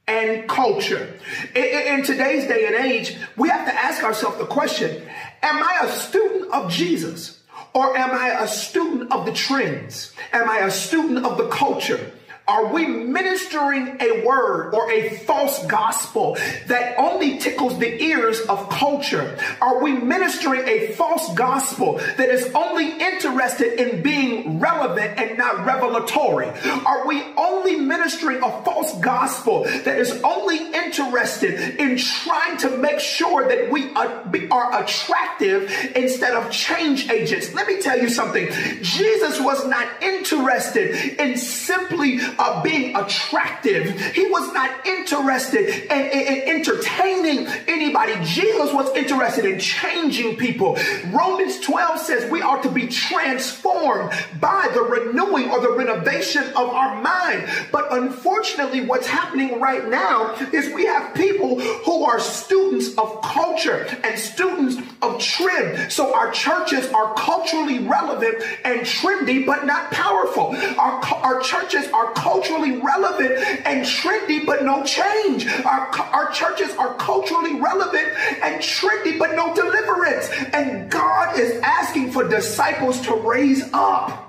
and 0.06 0.48
culture? 0.48 1.18
In, 1.54 1.64
in, 1.64 2.02
today's 2.02 2.46
day 2.46 2.66
and 2.66 2.74
age, 2.84 3.16
we 3.36 3.48
have 3.48 3.66
to 3.66 3.74
ask 3.74 4.02
ourselves 4.02 4.38
the 4.38 4.46
question 4.46 5.02
Am 5.42 5.62
I 5.62 5.80
a 5.82 5.90
student 5.90 6.52
of 6.52 6.70
Jesus 6.70 7.42
or 7.74 7.96
am 7.96 8.10
I 8.10 8.42
a 8.42 8.48
student 8.48 9.12
of 9.12 9.24
the 9.24 9.32
trends? 9.32 10.12
Am 10.32 10.48
I 10.48 10.58
a 10.58 10.70
student 10.70 11.24
of 11.24 11.38
the 11.38 11.48
culture? 11.48 12.12
Are 12.48 12.72
we 12.72 12.86
ministering 12.86 13.96
a 14.00 14.26
word 14.26 14.74
or 14.74 14.90
a 14.90 15.16
false 15.18 15.64
gospel 15.66 16.36
that 16.66 16.98
only 16.98 17.38
tickles 17.38 17.78
the 17.78 18.02
ears 18.02 18.40
of 18.40 18.68
culture? 18.68 19.38
Are 19.60 19.82
we 19.82 19.92
ministering 19.92 20.66
a 20.66 20.88
false 20.88 21.32
gospel 21.34 21.98
that 22.16 22.28
is 22.28 22.50
only 22.52 22.98
interested 22.98 23.80
in 23.80 24.02
being 24.02 24.58
relevant 24.58 25.18
and 25.18 25.38
not 25.38 25.64
revelatory? 25.64 26.48
Are 26.84 27.06
we 27.06 27.22
only 27.36 27.76
ministering 27.76 28.38
a 28.42 28.62
false 28.64 28.98
gospel 28.98 29.62
that 29.62 29.98
is 29.98 30.20
only 30.22 30.58
interested 30.72 31.78
in 31.78 31.96
trying 31.96 32.56
to 32.58 32.76
make 32.76 32.98
sure 32.98 33.48
that 33.48 33.70
we 33.70 33.94
are 33.94 34.82
attractive 34.82 35.70
instead 35.94 36.34
of 36.34 36.50
change 36.50 37.08
agents? 37.08 37.54
Let 37.54 37.68
me 37.68 37.80
tell 37.80 37.98
you 37.98 38.08
something. 38.08 38.48
Jesus 38.82 39.40
was 39.40 39.64
not 39.68 39.86
interested 40.02 41.20
in 41.20 41.36
simply 41.36 42.18
uh, 42.38 42.62
being 42.62 42.96
attractive. 42.96 44.00
He 44.14 44.26
was 44.26 44.52
not 44.52 44.86
interested 44.86 45.68
in, 45.68 46.00
in, 46.00 46.34
in 46.34 46.48
entertaining 46.56 47.46
anybody. 47.68 48.14
Jesus 48.24 48.72
was 48.72 48.94
interested 48.96 49.44
in 49.44 49.58
changing 49.58 50.36
people. 50.36 50.78
Romans 51.08 51.60
12 51.60 51.98
says 51.98 52.30
we 52.30 52.42
are 52.42 52.62
to 52.62 52.70
be 52.70 52.86
transformed 52.86 54.12
by 54.40 54.68
the 54.74 54.82
renewing 54.82 55.50
or 55.50 55.60
the 55.60 55.72
renovation 55.72 56.44
of 56.50 56.68
our 56.68 57.00
mind. 57.02 57.48
But 57.70 57.92
unfortunately, 57.92 58.84
what's 58.84 59.06
happening 59.06 59.60
right 59.60 59.88
now 59.88 60.34
is 60.52 60.72
we 60.74 60.86
have 60.86 61.14
people 61.14 61.60
who 61.60 62.04
are 62.04 62.20
students 62.20 62.96
of 62.96 63.20
culture 63.22 63.86
and 64.02 64.18
students 64.18 64.76
of 65.00 65.20
trend. 65.20 65.92
So 65.92 66.14
our 66.14 66.30
churches 66.32 66.90
are 66.92 67.14
culturally 67.14 67.80
relevant 67.80 68.42
and 68.64 68.80
trendy, 68.80 69.44
but 69.44 69.66
not 69.66 69.90
powerful. 69.90 70.54
Our, 70.78 71.04
our 71.22 71.40
churches 71.40 71.88
are 71.92 72.12
culturally 72.22 72.78
relevant 72.78 73.32
and 73.66 73.84
trendy, 73.84 74.46
but 74.46 74.64
no 74.64 74.84
change. 74.84 75.46
Our, 75.64 75.88
our 76.14 76.30
churches 76.30 76.70
are 76.76 76.94
culturally 76.94 77.60
relevant 77.60 78.06
and 78.42 78.62
trendy, 78.62 79.18
but 79.18 79.34
no 79.34 79.52
deliverance. 79.54 80.30
And 80.52 80.88
God 80.88 81.36
is 81.36 81.60
asking 81.62 82.12
for 82.12 82.28
disciples 82.28 83.00
to 83.06 83.14
raise 83.16 83.68
up 83.72 84.28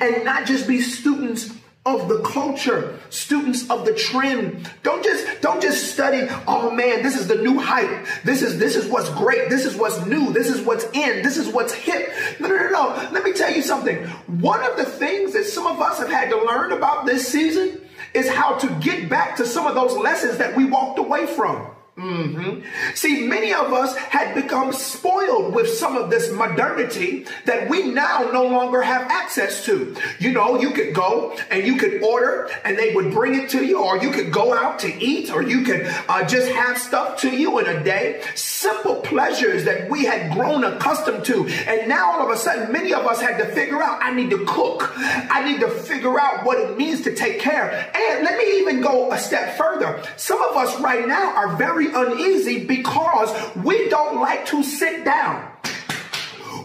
and 0.00 0.24
not 0.24 0.46
just 0.46 0.68
be 0.68 0.80
students 0.80 1.52
of 1.86 2.08
the 2.08 2.20
culture, 2.22 2.98
students 3.10 3.68
of 3.68 3.84
the 3.84 3.94
trend. 3.94 4.70
Don't 4.82 5.04
just 5.04 5.42
don't 5.42 5.60
just 5.60 5.92
study, 5.92 6.26
oh 6.46 6.70
man, 6.70 7.02
this 7.02 7.18
is 7.18 7.28
the 7.28 7.36
new 7.36 7.58
hype. 7.58 8.06
This 8.24 8.40
is 8.42 8.58
this 8.58 8.74
is 8.74 8.86
what's 8.90 9.10
great. 9.10 9.50
This 9.50 9.66
is 9.66 9.76
what's 9.76 10.04
new. 10.06 10.32
This 10.32 10.48
is 10.48 10.62
what's 10.62 10.84
in. 10.92 11.22
This 11.22 11.36
is 11.36 11.48
what's 11.48 11.74
hip. 11.74 12.10
No, 12.40 12.48
no, 12.48 12.56
no, 12.56 12.70
no. 12.70 13.10
Let 13.12 13.22
me 13.22 13.32
tell 13.32 13.52
you 13.52 13.62
something. 13.62 14.06
One 14.40 14.62
of 14.62 14.76
the 14.76 14.86
things 14.86 15.34
that 15.34 15.44
some 15.44 15.66
of 15.66 15.80
us 15.80 15.98
have 15.98 16.10
had 16.10 16.30
to 16.30 16.42
learn 16.44 16.72
about 16.72 17.04
this 17.04 17.28
season 17.28 17.80
is 18.14 18.30
how 18.30 18.56
to 18.58 18.68
get 18.80 19.10
back 19.10 19.36
to 19.36 19.46
some 19.46 19.66
of 19.66 19.74
those 19.74 19.96
lessons 19.96 20.38
that 20.38 20.56
we 20.56 20.64
walked 20.64 20.98
away 20.98 21.26
from. 21.26 21.73
Mm-hmm. 21.96 22.62
See, 22.96 23.24
many 23.28 23.54
of 23.54 23.72
us 23.72 23.96
had 23.96 24.34
become 24.34 24.72
spoiled 24.72 25.54
with 25.54 25.68
some 25.68 25.96
of 25.96 26.10
this 26.10 26.32
modernity 26.32 27.24
that 27.44 27.70
we 27.70 27.84
now 27.92 28.30
no 28.32 28.42
longer 28.48 28.82
have 28.82 29.02
access 29.02 29.64
to. 29.66 29.94
You 30.18 30.32
know, 30.32 30.60
you 30.60 30.70
could 30.70 30.92
go 30.92 31.36
and 31.52 31.64
you 31.64 31.76
could 31.76 32.02
order 32.02 32.50
and 32.64 32.76
they 32.76 32.94
would 32.96 33.12
bring 33.12 33.40
it 33.40 33.48
to 33.50 33.64
you, 33.64 33.80
or 33.80 33.98
you 33.98 34.10
could 34.10 34.32
go 34.32 34.52
out 34.52 34.80
to 34.80 34.92
eat, 35.00 35.30
or 35.30 35.42
you 35.42 35.62
could 35.62 35.86
uh, 36.08 36.24
just 36.26 36.50
have 36.50 36.78
stuff 36.78 37.20
to 37.20 37.30
you 37.30 37.60
in 37.60 37.66
a 37.66 37.84
day. 37.84 38.24
Simple 38.34 38.96
pleasures 38.96 39.64
that 39.64 39.88
we 39.88 40.04
had 40.04 40.32
grown 40.32 40.64
accustomed 40.64 41.24
to. 41.26 41.46
And 41.46 41.88
now 41.88 42.12
all 42.12 42.26
of 42.26 42.30
a 42.30 42.36
sudden, 42.36 42.72
many 42.72 42.92
of 42.92 43.06
us 43.06 43.20
had 43.20 43.38
to 43.38 43.46
figure 43.52 43.80
out 43.80 44.02
I 44.02 44.12
need 44.12 44.30
to 44.30 44.44
cook, 44.46 44.92
I 44.96 45.48
need 45.48 45.60
to 45.60 45.68
figure 45.68 46.18
out 46.18 46.44
what 46.44 46.58
it 46.58 46.76
means 46.76 47.02
to 47.02 47.14
take 47.14 47.38
care. 47.38 47.70
And 47.94 48.24
let 48.24 48.36
me 48.36 48.58
even 48.58 48.80
go 48.80 49.12
a 49.12 49.18
step 49.18 49.56
further. 49.56 50.02
Some 50.16 50.42
of 50.42 50.56
us 50.56 50.80
right 50.80 51.06
now 51.06 51.36
are 51.36 51.54
very 51.56 51.83
very 51.88 52.12
uneasy 52.12 52.64
because 52.64 53.34
we 53.56 53.88
don't 53.88 54.20
like 54.20 54.46
to 54.46 54.62
sit 54.62 55.04
down. 55.04 55.50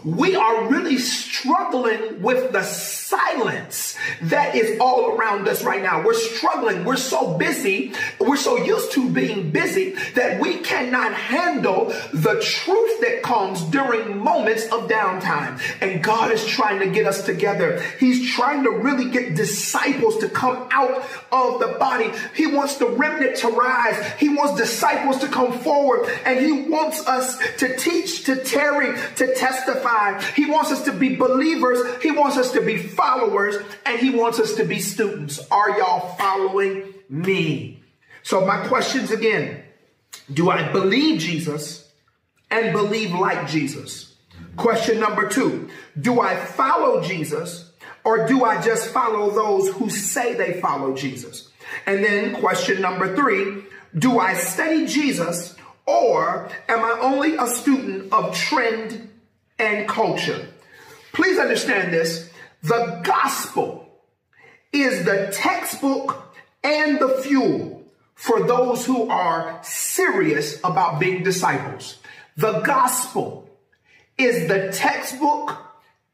We 0.04 0.34
are 0.34 0.68
really 0.68 0.98
struggling 0.98 2.22
with 2.22 2.52
the 2.52 2.62
silence 3.10 3.96
that 4.22 4.54
is 4.54 4.78
all 4.78 5.16
around 5.16 5.48
us 5.48 5.64
right 5.64 5.82
now. 5.82 6.04
We're 6.04 6.14
struggling. 6.14 6.84
We're 6.84 6.96
so 6.96 7.36
busy. 7.36 7.92
We're 8.20 8.36
so 8.36 8.56
used 8.56 8.92
to 8.92 9.10
being 9.10 9.50
busy 9.50 9.96
that 10.14 10.40
we 10.40 10.58
cannot 10.58 11.12
handle 11.12 11.86
the 12.12 12.40
truth 12.40 13.00
that 13.00 13.22
comes 13.22 13.62
during 13.64 14.18
moments 14.18 14.64
of 14.66 14.88
downtime. 14.88 15.60
And 15.80 16.02
God 16.04 16.30
is 16.30 16.44
trying 16.46 16.78
to 16.80 16.88
get 16.88 17.06
us 17.06 17.24
together. 17.24 17.82
He's 17.98 18.30
trying 18.30 18.62
to 18.64 18.70
really 18.70 19.10
get 19.10 19.34
disciples 19.34 20.18
to 20.18 20.28
come 20.28 20.68
out 20.70 21.04
of 21.32 21.60
the 21.60 21.76
body. 21.78 22.10
He 22.34 22.46
wants 22.46 22.76
the 22.76 22.86
remnant 22.86 23.36
to 23.38 23.48
rise. 23.48 23.96
He 24.18 24.28
wants 24.28 24.60
disciples 24.60 25.18
to 25.18 25.28
come 25.28 25.58
forward 25.58 26.08
and 26.24 26.38
he 26.38 26.62
wants 26.62 27.06
us 27.06 27.38
to 27.58 27.76
teach, 27.76 28.24
to 28.24 28.36
tarry, 28.36 28.96
to 29.16 29.34
testify. 29.34 30.20
He 30.34 30.46
wants 30.46 30.70
us 30.70 30.84
to 30.84 30.92
be 30.92 31.16
believers. 31.16 32.02
He 32.02 32.12
wants 32.12 32.36
us 32.36 32.52
to 32.52 32.60
be 32.60 32.76
followers 33.00 33.56
and 33.86 33.98
he 33.98 34.10
wants 34.10 34.38
us 34.38 34.54
to 34.56 34.64
be 34.64 34.78
students. 34.78 35.40
Are 35.50 35.78
y'all 35.78 36.14
following 36.16 36.92
me? 37.08 37.82
So 38.22 38.44
my 38.44 38.66
questions 38.66 39.10
again. 39.10 39.62
Do 40.32 40.50
I 40.50 40.70
believe 40.70 41.20
Jesus 41.20 41.90
and 42.50 42.72
believe 42.72 43.12
like 43.12 43.48
Jesus? 43.48 44.14
Question 44.56 45.00
number 45.00 45.28
two. 45.28 45.70
Do 46.00 46.20
I 46.20 46.36
follow 46.36 47.02
Jesus 47.02 47.70
or 48.04 48.26
do 48.26 48.44
I 48.44 48.60
just 48.60 48.88
follow 48.90 49.30
those 49.30 49.70
who 49.74 49.90
say 49.90 50.34
they 50.34 50.60
follow 50.60 50.94
Jesus? 50.94 51.48
And 51.86 52.04
then 52.04 52.34
question 52.34 52.80
number 52.80 53.14
three. 53.16 53.64
Do 53.96 54.18
I 54.18 54.34
study 54.34 54.86
Jesus 54.86 55.56
or 55.86 56.50
am 56.68 56.84
I 56.84 56.98
only 57.00 57.36
a 57.36 57.46
student 57.46 58.12
of 58.12 58.36
trend 58.36 59.10
and 59.58 59.88
culture? 59.88 60.48
Please 61.12 61.38
understand 61.38 61.92
this. 61.92 62.29
The 62.62 63.00
gospel 63.02 63.88
is 64.72 65.04
the 65.04 65.30
textbook 65.32 66.34
and 66.62 66.98
the 66.98 67.20
fuel 67.22 67.84
for 68.14 68.46
those 68.46 68.84
who 68.84 69.08
are 69.08 69.58
serious 69.62 70.58
about 70.62 71.00
being 71.00 71.22
disciples. 71.22 71.96
The 72.36 72.60
gospel 72.60 73.48
is 74.18 74.46
the 74.46 74.70
textbook 74.72 75.56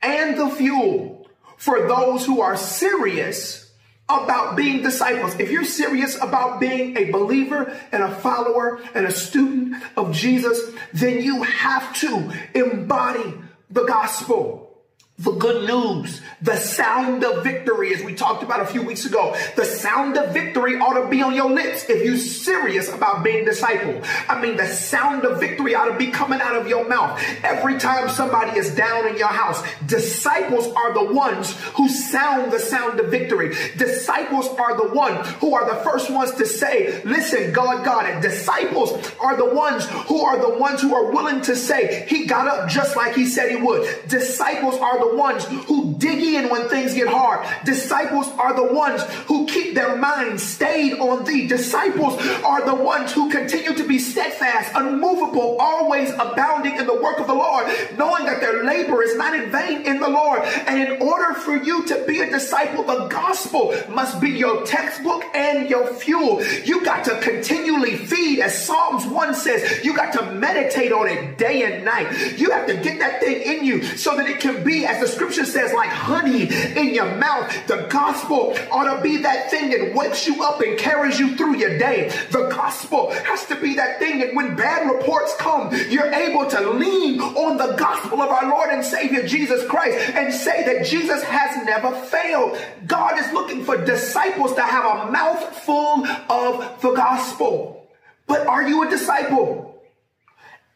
and 0.00 0.38
the 0.38 0.48
fuel 0.50 1.28
for 1.56 1.88
those 1.88 2.24
who 2.24 2.40
are 2.40 2.56
serious 2.56 3.72
about 4.08 4.56
being 4.56 4.82
disciples. 4.82 5.34
If 5.40 5.50
you're 5.50 5.64
serious 5.64 6.16
about 6.22 6.60
being 6.60 6.96
a 6.96 7.10
believer 7.10 7.76
and 7.90 8.04
a 8.04 8.14
follower 8.14 8.80
and 8.94 9.04
a 9.04 9.10
student 9.10 9.82
of 9.96 10.12
Jesus, 10.12 10.60
then 10.92 11.22
you 11.22 11.42
have 11.42 11.92
to 11.96 12.32
embody 12.54 13.34
the 13.68 13.84
gospel 13.84 14.75
the 15.18 15.32
good 15.32 15.66
news, 15.66 16.20
the 16.42 16.56
sound 16.56 17.24
of 17.24 17.42
victory, 17.42 17.94
as 17.94 18.02
we 18.02 18.14
talked 18.14 18.42
about 18.42 18.60
a 18.60 18.66
few 18.66 18.82
weeks 18.82 19.06
ago. 19.06 19.34
The 19.56 19.64
sound 19.64 20.18
of 20.18 20.34
victory 20.34 20.76
ought 20.78 21.02
to 21.02 21.08
be 21.08 21.22
on 21.22 21.34
your 21.34 21.50
lips 21.50 21.88
if 21.88 22.04
you're 22.04 22.18
serious 22.18 22.92
about 22.92 23.24
being 23.24 23.46
disciple. 23.46 24.02
I 24.28 24.38
mean, 24.42 24.58
the 24.58 24.66
sound 24.66 25.24
of 25.24 25.40
victory 25.40 25.74
ought 25.74 25.86
to 25.86 25.96
be 25.96 26.10
coming 26.10 26.42
out 26.42 26.54
of 26.54 26.68
your 26.68 26.86
mouth 26.86 27.18
every 27.42 27.78
time 27.78 28.10
somebody 28.10 28.58
is 28.58 28.74
down 28.74 29.08
in 29.08 29.16
your 29.16 29.28
house. 29.28 29.62
Disciples 29.86 30.66
are 30.74 30.92
the 30.92 31.14
ones 31.14 31.58
who 31.76 31.88
sound 31.88 32.52
the 32.52 32.60
sound 32.60 33.00
of 33.00 33.10
victory. 33.10 33.54
Disciples 33.78 34.48
are 34.58 34.76
the 34.76 34.92
ones 34.94 35.26
who 35.40 35.54
are 35.54 35.66
the 35.66 35.82
first 35.82 36.10
ones 36.10 36.32
to 36.32 36.44
say, 36.44 37.02
listen, 37.04 37.54
God 37.54 37.86
got 37.86 38.04
it. 38.04 38.20
Disciples 38.20 38.92
are 39.18 39.36
the 39.38 39.54
ones 39.54 39.86
who 40.08 40.20
are 40.20 40.38
the 40.38 40.58
ones 40.58 40.82
who 40.82 40.94
are 40.94 41.10
willing 41.10 41.40
to 41.42 41.56
say, 41.56 42.04
he 42.06 42.26
got 42.26 42.46
up 42.48 42.68
just 42.68 42.96
like 42.96 43.14
he 43.14 43.24
said 43.24 43.50
he 43.50 43.56
would. 43.56 43.88
Disciples 44.08 44.74
are 44.76 44.98
the 44.98 45.05
the 45.10 45.16
ones 45.16 45.44
who 45.44 45.94
dig 45.94 46.22
in 46.22 46.48
when 46.48 46.68
things 46.68 46.94
get 46.94 47.08
hard. 47.08 47.46
Disciples 47.64 48.28
are 48.38 48.54
the 48.54 48.72
ones 48.72 49.02
who 49.26 49.46
keep 49.46 49.74
their 49.74 49.96
minds 49.96 50.42
stayed 50.42 50.98
on 50.98 51.24
thee. 51.24 51.46
Disciples 51.46 52.14
are 52.44 52.64
the 52.64 52.74
ones 52.74 53.12
who 53.12 53.30
continue 53.30 53.74
to 53.74 53.86
be 53.86 53.98
steadfast, 53.98 54.72
unmovable, 54.74 55.56
always 55.58 56.10
abounding 56.10 56.76
in 56.76 56.86
the 56.86 57.00
work 57.00 57.18
of 57.18 57.26
the 57.26 57.34
Lord, 57.34 57.66
knowing 57.96 58.26
that 58.26 58.40
their 58.40 58.64
labor 58.64 59.02
is 59.02 59.16
not 59.16 59.34
in 59.34 59.50
vain 59.50 59.82
in 59.82 60.00
the 60.00 60.08
Lord. 60.08 60.42
And 60.66 60.80
in 60.80 61.02
order 61.02 61.34
for 61.34 61.56
you 61.56 61.84
to 61.86 62.04
be 62.06 62.20
a 62.20 62.30
disciple, 62.30 62.84
the 62.84 63.06
gospel 63.08 63.74
must 63.88 64.20
be 64.20 64.30
your 64.30 64.64
textbook 64.64 65.24
and 65.34 65.68
your 65.68 65.86
fuel. 65.94 66.42
You 66.64 66.84
got 66.84 67.04
to 67.04 67.18
continually 67.20 67.96
feed, 67.96 68.40
as 68.40 68.66
Psalms 68.66 69.06
1 69.06 69.34
says, 69.34 69.84
you 69.84 69.94
got 69.94 70.12
to 70.14 70.32
meditate 70.32 70.92
on 70.92 71.08
it 71.08 71.38
day 71.38 71.62
and 71.64 71.84
night. 71.84 72.38
You 72.38 72.50
have 72.50 72.66
to 72.66 72.76
get 72.76 72.98
that 72.98 73.20
thing 73.20 73.42
in 73.42 73.64
you 73.64 73.82
so 73.82 74.16
that 74.16 74.26
it 74.26 74.40
can 74.40 74.64
be, 74.64 74.86
as 74.86 74.95
the 75.00 75.08
scripture 75.08 75.44
says, 75.44 75.72
like 75.72 75.88
honey 75.88 76.44
in 76.76 76.94
your 76.94 77.14
mouth. 77.16 77.52
The 77.66 77.86
gospel 77.90 78.56
ought 78.70 78.94
to 78.94 79.02
be 79.02 79.18
that 79.18 79.50
thing 79.50 79.70
that 79.70 79.94
wakes 79.94 80.26
you 80.26 80.42
up 80.42 80.60
and 80.60 80.78
carries 80.78 81.18
you 81.18 81.36
through 81.36 81.56
your 81.56 81.78
day. 81.78 82.10
The 82.30 82.48
gospel 82.48 83.10
has 83.10 83.46
to 83.46 83.56
be 83.56 83.74
that 83.74 83.98
thing 83.98 84.18
that 84.20 84.34
when 84.34 84.56
bad 84.56 84.90
reports 84.90 85.34
come, 85.38 85.74
you're 85.88 86.12
able 86.12 86.46
to 86.50 86.70
lean 86.70 87.20
on 87.20 87.56
the 87.56 87.76
gospel 87.76 88.20
of 88.20 88.30
our 88.30 88.48
Lord 88.48 88.70
and 88.70 88.84
Savior 88.84 89.26
Jesus 89.26 89.66
Christ 89.66 89.98
and 90.10 90.32
say 90.32 90.64
that 90.64 90.86
Jesus 90.86 91.22
has 91.22 91.64
never 91.64 91.92
failed. 91.92 92.58
God 92.86 93.18
is 93.18 93.32
looking 93.32 93.64
for 93.64 93.84
disciples 93.84 94.54
to 94.54 94.62
have 94.62 94.84
a 94.84 95.10
mouth 95.10 95.56
full 95.58 96.06
of 96.06 96.80
the 96.82 96.92
gospel. 96.92 97.88
But 98.26 98.46
are 98.46 98.66
you 98.68 98.82
a 98.86 98.90
disciple? 98.90 99.82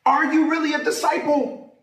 Are 0.07 0.33
you 0.33 0.51
really 0.51 0.73
a 0.75 0.83
disciple? 0.83 1.77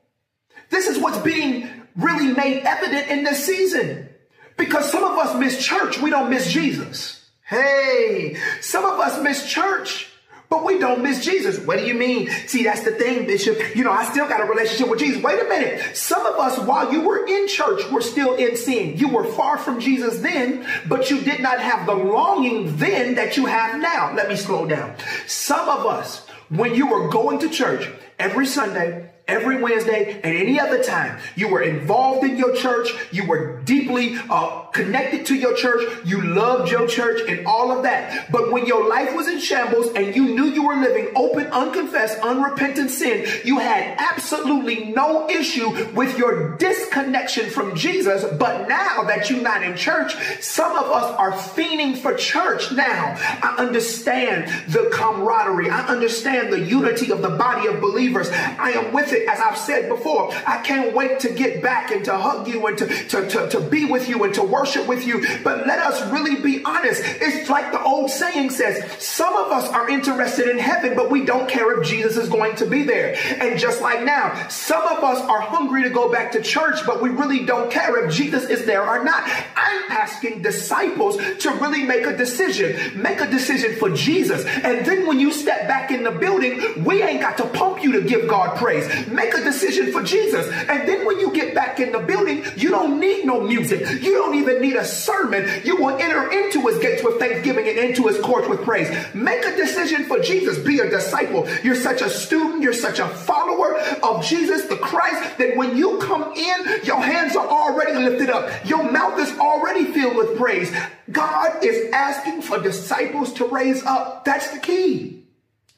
This 0.69 0.87
is 0.87 0.97
what's 0.97 1.19
being 1.19 1.69
really 1.97 2.33
made 2.33 2.63
evident 2.63 3.09
in 3.09 3.23
this 3.23 3.45
season. 3.45 4.09
Because 4.55 4.91
some 4.91 5.03
of 5.03 5.17
us 5.17 5.35
miss 5.37 5.63
church, 5.63 5.99
we 5.99 6.09
don't 6.09 6.29
miss 6.29 6.51
Jesus. 6.51 7.25
Hey, 7.43 8.37
some 8.59 8.85
of 8.85 8.99
us 8.99 9.21
miss 9.21 9.47
church, 9.47 10.09
but 10.49 10.65
we 10.65 10.79
don't 10.79 11.01
miss 11.03 11.23
Jesus. 11.23 11.59
What 11.59 11.77
do 11.77 11.85
you 11.85 11.93
mean? 11.93 12.29
See, 12.47 12.63
that's 12.63 12.83
the 12.83 12.91
thing, 12.91 13.25
Bishop. 13.25 13.75
You 13.75 13.83
know, 13.83 13.91
I 13.91 14.09
still 14.09 14.27
got 14.27 14.41
a 14.41 14.45
relationship 14.45 14.89
with 14.89 14.99
Jesus. 14.99 15.21
Wait 15.21 15.39
a 15.39 15.47
minute. 15.47 15.95
Some 15.95 16.25
of 16.25 16.35
us, 16.39 16.57
while 16.59 16.91
you 16.91 17.01
were 17.01 17.25
in 17.25 17.47
church, 17.47 17.89
were 17.91 18.01
still 18.01 18.35
in 18.35 18.57
sin. 18.57 18.97
You 18.97 19.09
were 19.09 19.25
far 19.25 19.57
from 19.57 19.79
Jesus 19.79 20.19
then, 20.19 20.65
but 20.87 21.09
you 21.09 21.21
did 21.21 21.41
not 21.41 21.59
have 21.59 21.85
the 21.85 21.95
longing 21.95 22.77
then 22.77 23.15
that 23.15 23.37
you 23.37 23.45
have 23.45 23.79
now. 23.79 24.13
Let 24.13 24.29
me 24.29 24.35
slow 24.35 24.65
down. 24.65 24.95
Some 25.27 25.69
of 25.69 25.85
us, 25.85 26.27
when 26.49 26.75
you 26.75 26.87
were 26.87 27.09
going 27.09 27.39
to 27.39 27.49
church 27.49 27.89
every 28.17 28.45
Sunday, 28.45 29.11
every 29.27 29.61
Wednesday 29.61 30.19
and 30.23 30.37
any 30.37 30.59
other 30.59 30.83
time. 30.83 31.19
You 31.35 31.49
were 31.49 31.61
involved 31.61 32.25
in 32.25 32.37
your 32.37 32.55
church. 32.55 32.89
You 33.11 33.27
were 33.27 33.59
deeply 33.61 34.17
uh, 34.29 34.66
connected 34.71 35.25
to 35.27 35.35
your 35.35 35.55
church. 35.55 35.83
You 36.05 36.21
loved 36.21 36.71
your 36.71 36.87
church 36.87 37.21
and 37.27 37.45
all 37.47 37.71
of 37.71 37.83
that. 37.83 38.31
But 38.31 38.51
when 38.51 38.65
your 38.65 38.87
life 38.87 39.15
was 39.15 39.27
in 39.27 39.39
shambles 39.39 39.87
and 39.95 40.15
you 40.15 40.35
knew 40.35 40.45
you 40.45 40.63
were 40.65 40.75
living 40.75 41.09
open, 41.15 41.47
unconfessed, 41.47 42.19
unrepentant 42.19 42.91
sin, 42.91 43.27
you 43.43 43.59
had 43.59 43.95
absolutely 43.97 44.85
no 44.85 45.27
issue 45.29 45.91
with 45.93 46.17
your 46.17 46.55
disconnection 46.57 47.49
from 47.49 47.75
Jesus. 47.75 48.23
But 48.37 48.67
now 48.67 49.03
that 49.03 49.29
you're 49.29 49.41
not 49.41 49.63
in 49.63 49.75
church, 49.75 50.15
some 50.41 50.77
of 50.77 50.85
us 50.91 51.15
are 51.17 51.31
fiending 51.31 51.97
for 51.97 52.13
church 52.13 52.71
now. 52.71 53.15
I 53.17 53.55
understand 53.57 54.47
the 54.71 54.89
camaraderie. 54.93 55.69
I 55.69 55.87
understand 55.87 56.53
the 56.53 56.59
unity 56.59 57.11
of 57.11 57.21
the 57.21 57.29
body 57.29 57.67
of 57.67 57.81
believers. 57.81 58.29
I 58.31 58.71
am 58.71 58.93
with 58.93 59.11
it, 59.13 59.27
as 59.27 59.39
I've 59.39 59.57
said 59.57 59.89
before. 59.89 60.31
I 60.45 60.61
can't 60.63 60.95
wait 60.95 61.19
to 61.21 61.33
get 61.33 61.63
back 61.63 61.91
and 61.91 62.05
to 62.05 62.17
hug 62.17 62.47
you 62.47 62.67
and 62.67 62.77
to, 62.77 62.87
to, 62.87 63.29
to, 63.29 63.49
to 63.49 63.59
be 63.59 63.85
with 63.85 64.07
you 64.07 64.23
and 64.23 64.33
to 64.35 64.43
worship 64.43 64.66
with 64.75 65.05
you. 65.05 65.25
But 65.43 65.67
let 65.67 65.79
us 65.79 66.11
really 66.11 66.41
be 66.41 66.63
honest. 66.63 67.01
It's 67.05 67.49
like 67.49 67.71
the 67.71 67.81
old 67.81 68.09
saying 68.09 68.49
says, 68.51 68.83
some 69.01 69.35
of 69.35 69.51
us 69.51 69.69
are 69.69 69.89
interested 69.89 70.47
in 70.47 70.57
heaven, 70.57 70.95
but 70.95 71.09
we 71.09 71.25
don't 71.25 71.47
care 71.49 71.79
if 71.79 71.87
Jesus 71.87 72.17
is 72.17 72.29
going 72.29 72.55
to 72.57 72.65
be 72.65 72.83
there. 72.83 73.15
And 73.41 73.59
just 73.59 73.81
like 73.81 74.03
now, 74.03 74.47
some 74.49 74.83
of 74.83 75.03
us 75.03 75.19
are 75.21 75.41
hungry 75.41 75.83
to 75.83 75.89
go 75.89 76.11
back 76.11 76.31
to 76.33 76.41
church, 76.41 76.85
but 76.85 77.01
we 77.01 77.09
really 77.09 77.45
don't 77.45 77.71
care 77.71 78.05
if 78.05 78.13
Jesus 78.13 78.49
is 78.49 78.65
there 78.65 78.87
or 78.87 79.03
not. 79.03 79.23
I'm 79.55 79.91
asking 79.91 80.41
disciples 80.41 81.17
to 81.17 81.51
really 81.61 81.83
make 81.83 82.05
a 82.05 82.15
decision. 82.15 83.01
Make 83.01 83.21
a 83.21 83.29
decision 83.29 83.75
for 83.75 83.89
Jesus. 83.89 84.45
And 84.45 84.85
then 84.85 85.07
when 85.07 85.19
you 85.19 85.31
step 85.31 85.67
back 85.67 85.91
in 85.91 86.03
the 86.03 86.11
building, 86.11 86.83
we 86.83 87.03
ain't 87.03 87.21
got 87.21 87.37
to 87.37 87.45
pump 87.47 87.83
you 87.83 87.91
to 87.93 88.01
give 88.01 88.27
God 88.27 88.57
praise. 88.57 88.87
Make 89.07 89.33
a 89.33 89.43
decision 89.43 89.91
for 89.91 90.03
Jesus. 90.03 90.47
And 90.69 90.87
then 90.87 91.05
when 91.05 91.19
you 91.19 91.31
get 91.31 91.53
back 91.53 91.79
in 91.79 91.91
the 91.91 91.99
building, 91.99 92.43
you 92.55 92.69
don't 92.69 92.99
need 92.99 93.25
no 93.25 93.41
music. 93.41 94.01
You 94.01 94.13
don't 94.13 94.35
even 94.35 94.46
need 94.55 94.75
a 94.75 94.85
sermon. 94.85 95.47
You 95.63 95.75
will 95.77 95.97
enter 95.97 96.31
into 96.31 96.67
his 96.67 96.79
gates 96.79 97.03
with 97.03 97.19
thanksgiving 97.19 97.67
and 97.67 97.77
into 97.77 98.07
his 98.07 98.19
courts 98.19 98.47
with 98.47 98.63
praise. 98.63 98.89
Make 99.13 99.45
a 99.45 99.55
decision 99.55 100.05
for 100.05 100.19
Jesus. 100.19 100.57
Be 100.57 100.79
a 100.79 100.89
disciple. 100.89 101.47
You're 101.63 101.75
such 101.75 102.01
a 102.01 102.09
student. 102.09 102.63
You're 102.63 102.73
such 102.73 102.99
a 102.99 103.07
follower 103.07 103.77
of 104.03 104.23
Jesus 104.23 104.65
the 104.65 104.77
Christ 104.77 105.37
that 105.37 105.55
when 105.55 105.77
you 105.77 105.97
come 105.99 106.33
in, 106.33 106.83
your 106.83 107.01
hands 107.01 107.35
are 107.35 107.47
already 107.47 107.93
lifted 107.93 108.29
up. 108.29 108.49
Your 108.67 108.89
mouth 108.89 109.19
is 109.19 109.37
already 109.37 109.85
filled 109.85 110.15
with 110.15 110.37
praise. 110.37 110.73
God 111.11 111.63
is 111.63 111.91
asking 111.91 112.41
for 112.41 112.61
disciples 112.61 113.33
to 113.33 113.45
raise 113.45 113.83
up. 113.83 114.25
That's 114.25 114.51
the 114.51 114.59
key. 114.59 115.25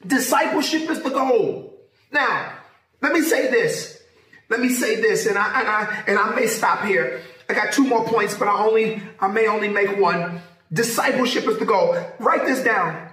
Discipleship 0.06 0.90
is 0.90 1.02
the 1.02 1.10
goal. 1.10 1.78
Now, 2.12 2.54
let 3.00 3.12
me 3.12 3.22
say 3.22 3.50
this. 3.50 4.00
Let 4.48 4.60
me 4.60 4.68
say 4.68 5.00
this, 5.00 5.26
and 5.26 5.38
I 5.38 5.60
and 5.60 5.68
I 5.68 6.04
and 6.08 6.18
I 6.18 6.34
may 6.34 6.48
stop 6.48 6.84
here. 6.84 7.22
I 7.50 7.52
got 7.52 7.72
two 7.72 7.84
more 7.84 8.04
points, 8.04 8.36
but 8.36 8.46
I 8.46 8.64
only 8.64 9.02
I 9.18 9.26
may 9.26 9.48
only 9.48 9.68
make 9.68 9.98
one. 9.98 10.40
Discipleship 10.72 11.48
is 11.48 11.58
the 11.58 11.64
goal. 11.64 11.96
Write 12.20 12.46
this 12.46 12.62
down. 12.62 13.10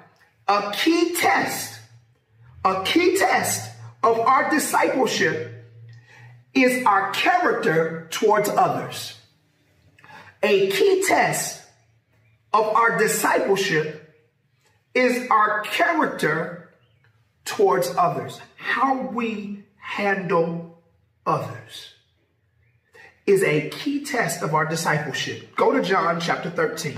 A 0.48 0.72
key 0.76 1.16
test, 1.16 1.80
a 2.64 2.84
key 2.84 3.18
test 3.18 3.72
of 4.04 4.20
our 4.20 4.52
discipleship 4.52 5.66
is 6.54 6.86
our 6.86 7.12
character 7.14 8.08
towards 8.12 8.48
others. 8.48 9.16
A 10.44 10.70
key 10.70 11.04
test 11.08 11.64
of 12.54 12.66
our 12.76 13.00
discipleship 13.00 14.14
is 14.94 15.28
our 15.32 15.62
character 15.62 16.70
towards 17.44 17.90
others. 17.98 18.40
How 18.56 19.08
we 19.08 19.64
handle 19.78 20.80
others 21.26 21.96
is 23.28 23.44
a 23.44 23.70
key 23.70 24.04
test 24.04 24.42
of 24.42 24.56
our 24.56 24.66
discipleship. 24.66 25.56
Go 25.56 25.74
to 25.74 25.82
John 25.82 26.20
chapter 26.20 26.50
13. 26.50 26.98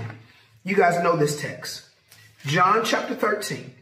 You 0.64 0.76
guys 0.76 1.02
know 1.02 1.16
this 1.16 1.40
text. 1.40 1.84
John 2.46 2.84
chapter 2.84 3.14
13. 3.14 3.74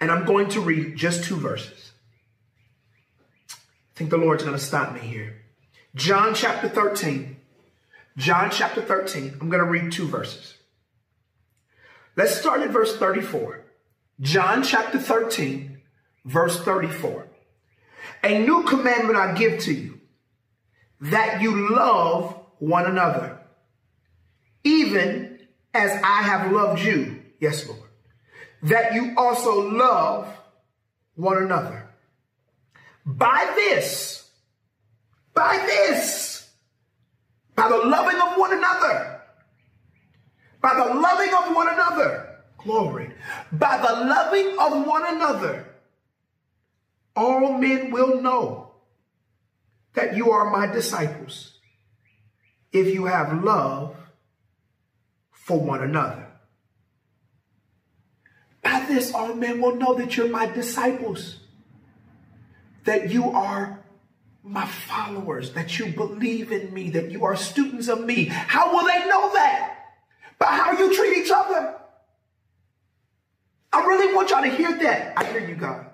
And 0.00 0.10
I'm 0.10 0.24
going 0.24 0.48
to 0.50 0.60
read 0.60 0.96
just 0.96 1.24
two 1.24 1.36
verses. 1.36 1.92
I 3.50 3.94
think 3.94 4.10
the 4.10 4.16
Lord's 4.16 4.42
going 4.42 4.58
to 4.58 4.64
stop 4.64 4.94
me 4.94 5.00
here. 5.00 5.36
John 5.94 6.34
chapter 6.34 6.68
13. 6.68 7.36
John 8.16 8.50
chapter 8.50 8.82
13. 8.82 9.36
I'm 9.40 9.50
going 9.50 9.64
to 9.64 9.70
read 9.70 9.92
two 9.92 10.08
verses. 10.08 10.54
Let's 12.16 12.38
start 12.38 12.60
at 12.60 12.70
verse 12.70 12.96
34. 12.96 13.64
John 14.20 14.62
chapter 14.62 14.98
13, 14.98 15.80
verse 16.26 16.60
34. 16.62 17.26
A 18.22 18.38
new 18.38 18.62
commandment 18.64 19.16
I 19.16 19.34
give 19.34 19.60
to 19.62 19.72
you, 19.72 19.91
that 21.02 21.42
you 21.42 21.74
love 21.74 22.36
one 22.58 22.86
another, 22.86 23.40
even 24.62 25.40
as 25.74 25.90
I 25.90 26.22
have 26.22 26.52
loved 26.52 26.80
you. 26.80 27.20
Yes, 27.40 27.66
Lord. 27.66 27.80
That 28.62 28.94
you 28.94 29.14
also 29.16 29.68
love 29.68 30.28
one 31.16 31.42
another. 31.42 31.88
By 33.04 33.52
this, 33.56 34.30
by 35.34 35.56
this, 35.66 36.48
by 37.56 37.68
the 37.68 37.78
loving 37.78 38.20
of 38.20 38.38
one 38.38 38.52
another, 38.56 39.22
by 40.60 40.74
the 40.74 40.94
loving 40.94 41.34
of 41.34 41.56
one 41.56 41.68
another, 41.68 42.38
glory, 42.58 43.12
by 43.50 43.76
the 43.78 44.04
loving 44.04 44.56
of 44.56 44.86
one 44.86 45.16
another, 45.16 45.66
all 47.16 47.58
men 47.58 47.90
will 47.90 48.22
know 48.22 48.61
that 49.94 50.16
you 50.16 50.30
are 50.30 50.50
my 50.50 50.66
disciples 50.66 51.58
if 52.72 52.92
you 52.92 53.06
have 53.06 53.42
love 53.42 53.96
for 55.30 55.60
one 55.60 55.82
another. 55.82 56.26
By 58.62 58.84
this, 58.88 59.12
all 59.12 59.34
men 59.34 59.60
will 59.60 59.76
know 59.76 59.94
that 59.94 60.16
you're 60.16 60.28
my 60.28 60.46
disciples, 60.46 61.36
that 62.84 63.10
you 63.10 63.30
are 63.30 63.84
my 64.42 64.66
followers, 64.66 65.52
that 65.52 65.78
you 65.78 65.86
believe 65.86 66.52
in 66.52 66.72
me, 66.72 66.90
that 66.90 67.10
you 67.10 67.24
are 67.24 67.36
students 67.36 67.88
of 67.88 68.04
me. 68.04 68.24
How 68.24 68.72
will 68.72 68.86
they 68.86 69.06
know 69.06 69.32
that? 69.34 69.78
By 70.38 70.46
how 70.46 70.72
you 70.72 70.94
treat 70.94 71.18
each 71.18 71.30
other. 71.30 71.76
I 73.72 73.84
really 73.84 74.14
want 74.14 74.30
y'all 74.30 74.42
to 74.42 74.50
hear 74.50 74.76
that. 74.78 75.14
I 75.16 75.24
hear 75.24 75.48
you, 75.48 75.54
God. 75.54 75.86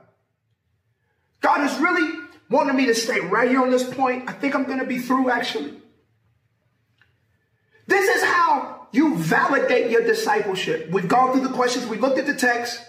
God 1.41 1.65
is 1.65 1.79
really 1.79 2.28
wanted 2.51 2.75
me 2.75 2.87
to 2.87 2.95
stay 2.95 3.21
right 3.21 3.49
here 3.49 3.63
on 3.63 3.71
this 3.71 3.85
point. 3.85 4.29
I 4.29 4.33
think 4.33 4.55
I'm 4.55 4.65
going 4.65 4.79
to 4.79 4.87
be 4.87 4.99
through 4.99 5.31
actually. 5.31 5.75
This 7.87 8.17
is 8.17 8.23
how 8.23 8.89
you 8.93 9.17
validate 9.17 9.91
your 9.91 10.03
discipleship. 10.03 10.91
We've 10.91 11.09
gone 11.09 11.33
through 11.33 11.47
the 11.47 11.55
questions, 11.55 11.87
we 11.87 11.99
looked 11.99 12.19
at 12.19 12.27
the 12.27 12.35
text. 12.35 12.83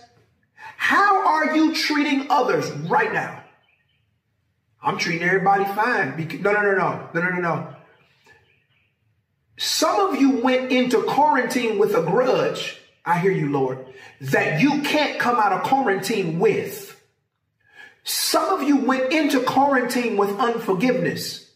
How 0.78 1.28
are 1.28 1.56
you 1.56 1.74
treating 1.74 2.28
others 2.30 2.70
right 2.72 3.12
now? 3.12 3.44
I'm 4.82 4.98
treating 4.98 5.28
everybody 5.28 5.66
fine. 5.66 6.16
no, 6.42 6.52
no, 6.52 6.62
no, 6.62 6.72
no, 6.72 7.10
no, 7.14 7.22
no, 7.22 7.30
no, 7.30 7.42
no. 7.42 7.76
Some 9.58 10.00
of 10.00 10.22
you 10.22 10.38
went 10.38 10.72
into 10.72 11.02
quarantine 11.04 11.80
with 11.80 11.94
a 11.94 12.02
grudge. 12.02 12.80
I 13.06 13.20
hear 13.20 13.32
you, 13.32 13.52
Lord, 13.52 13.86
that 14.22 14.62
you 14.62 14.82
can't 14.84 15.20
come 15.20 15.36
out 15.36 15.52
of 15.52 15.64
quarantine 15.64 16.40
with. 16.40 16.89
Some 18.10 18.50
of 18.50 18.68
you 18.68 18.78
went 18.78 19.14
into 19.14 19.40
quarantine 19.42 20.18
with 20.18 20.32
unforgiveness 20.40 21.48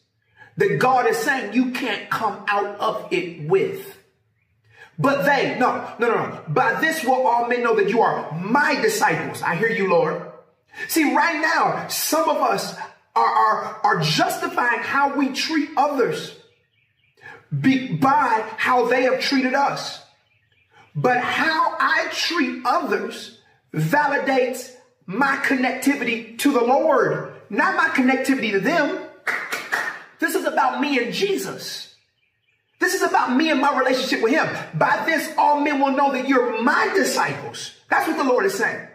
that 0.56 0.78
God 0.78 1.08
is 1.08 1.18
saying 1.18 1.56
you 1.56 1.72
can't 1.72 2.12
come 2.12 2.45
out 2.47 2.80
of 2.80 3.12
it 3.12 3.49
with. 3.49 3.97
But 4.99 5.24
they, 5.26 5.58
no, 5.58 5.91
no, 5.97 6.08
no, 6.08 6.28
no. 6.28 6.41
By 6.47 6.80
this 6.80 7.04
will 7.04 7.26
all 7.26 7.47
men 7.47 7.64
know 7.64 7.76
that 7.78 7.89
you 7.89 8.01
are 8.01 8.32
my 8.34 8.80
disciples. 8.80 9.41
I 9.41 9.56
hear 9.56 9.70
you, 9.70 9.89
Lord. 9.89 10.22
See, 10.89 11.16
right 11.16 11.41
now, 11.41 11.88
some 11.88 12.30
of 12.30 12.38
us 12.38 12.76
are, 13.16 13.26
are, 13.26 13.80
are 13.84 13.99
justifying 14.01 14.82
how 14.82 15.18
we 15.18 15.30
treat 15.30 15.72
others 15.76 16.36
be, 17.62 17.95
by 17.95 18.47
how 18.58 18.86
they 18.86 19.04
have 19.04 19.20
treated 19.22 19.56
us. 19.56 20.04
But 20.95 21.18
how 21.18 21.76
I 21.80 22.10
treat 22.12 22.62
others 22.64 23.39
validates 23.74 24.73
my 25.06 25.38
connectivity 25.38 26.38
to 26.39 26.51
the 26.51 26.62
Lord, 26.62 27.34
not 27.49 27.76
my 27.76 27.89
connectivity 27.89 28.51
to 28.51 28.60
them. 28.60 28.99
This 30.20 30.36
is 30.36 30.45
about 30.45 30.80
me 30.80 31.04
and 31.04 31.14
Jesus. 31.14 31.95
This 32.80 32.93
is 32.93 33.01
about 33.01 33.36
me 33.36 33.49
and 33.49 33.62
my 33.62 33.78
relationship 33.78 34.22
with 34.22 34.34
Him. 34.34 34.47
By 34.74 35.04
this, 35.06 35.34
all 35.38 35.62
men 35.62 35.80
will 35.80 35.91
know 35.91 36.12
that 36.12 36.28
you're 36.28 36.62
my 36.62 36.91
disciples. 36.93 37.74
That's 37.89 38.08
what 38.08 38.18
the 38.18 38.24
Lord 38.24 38.45
is 38.45 38.56
saying. 38.56 38.88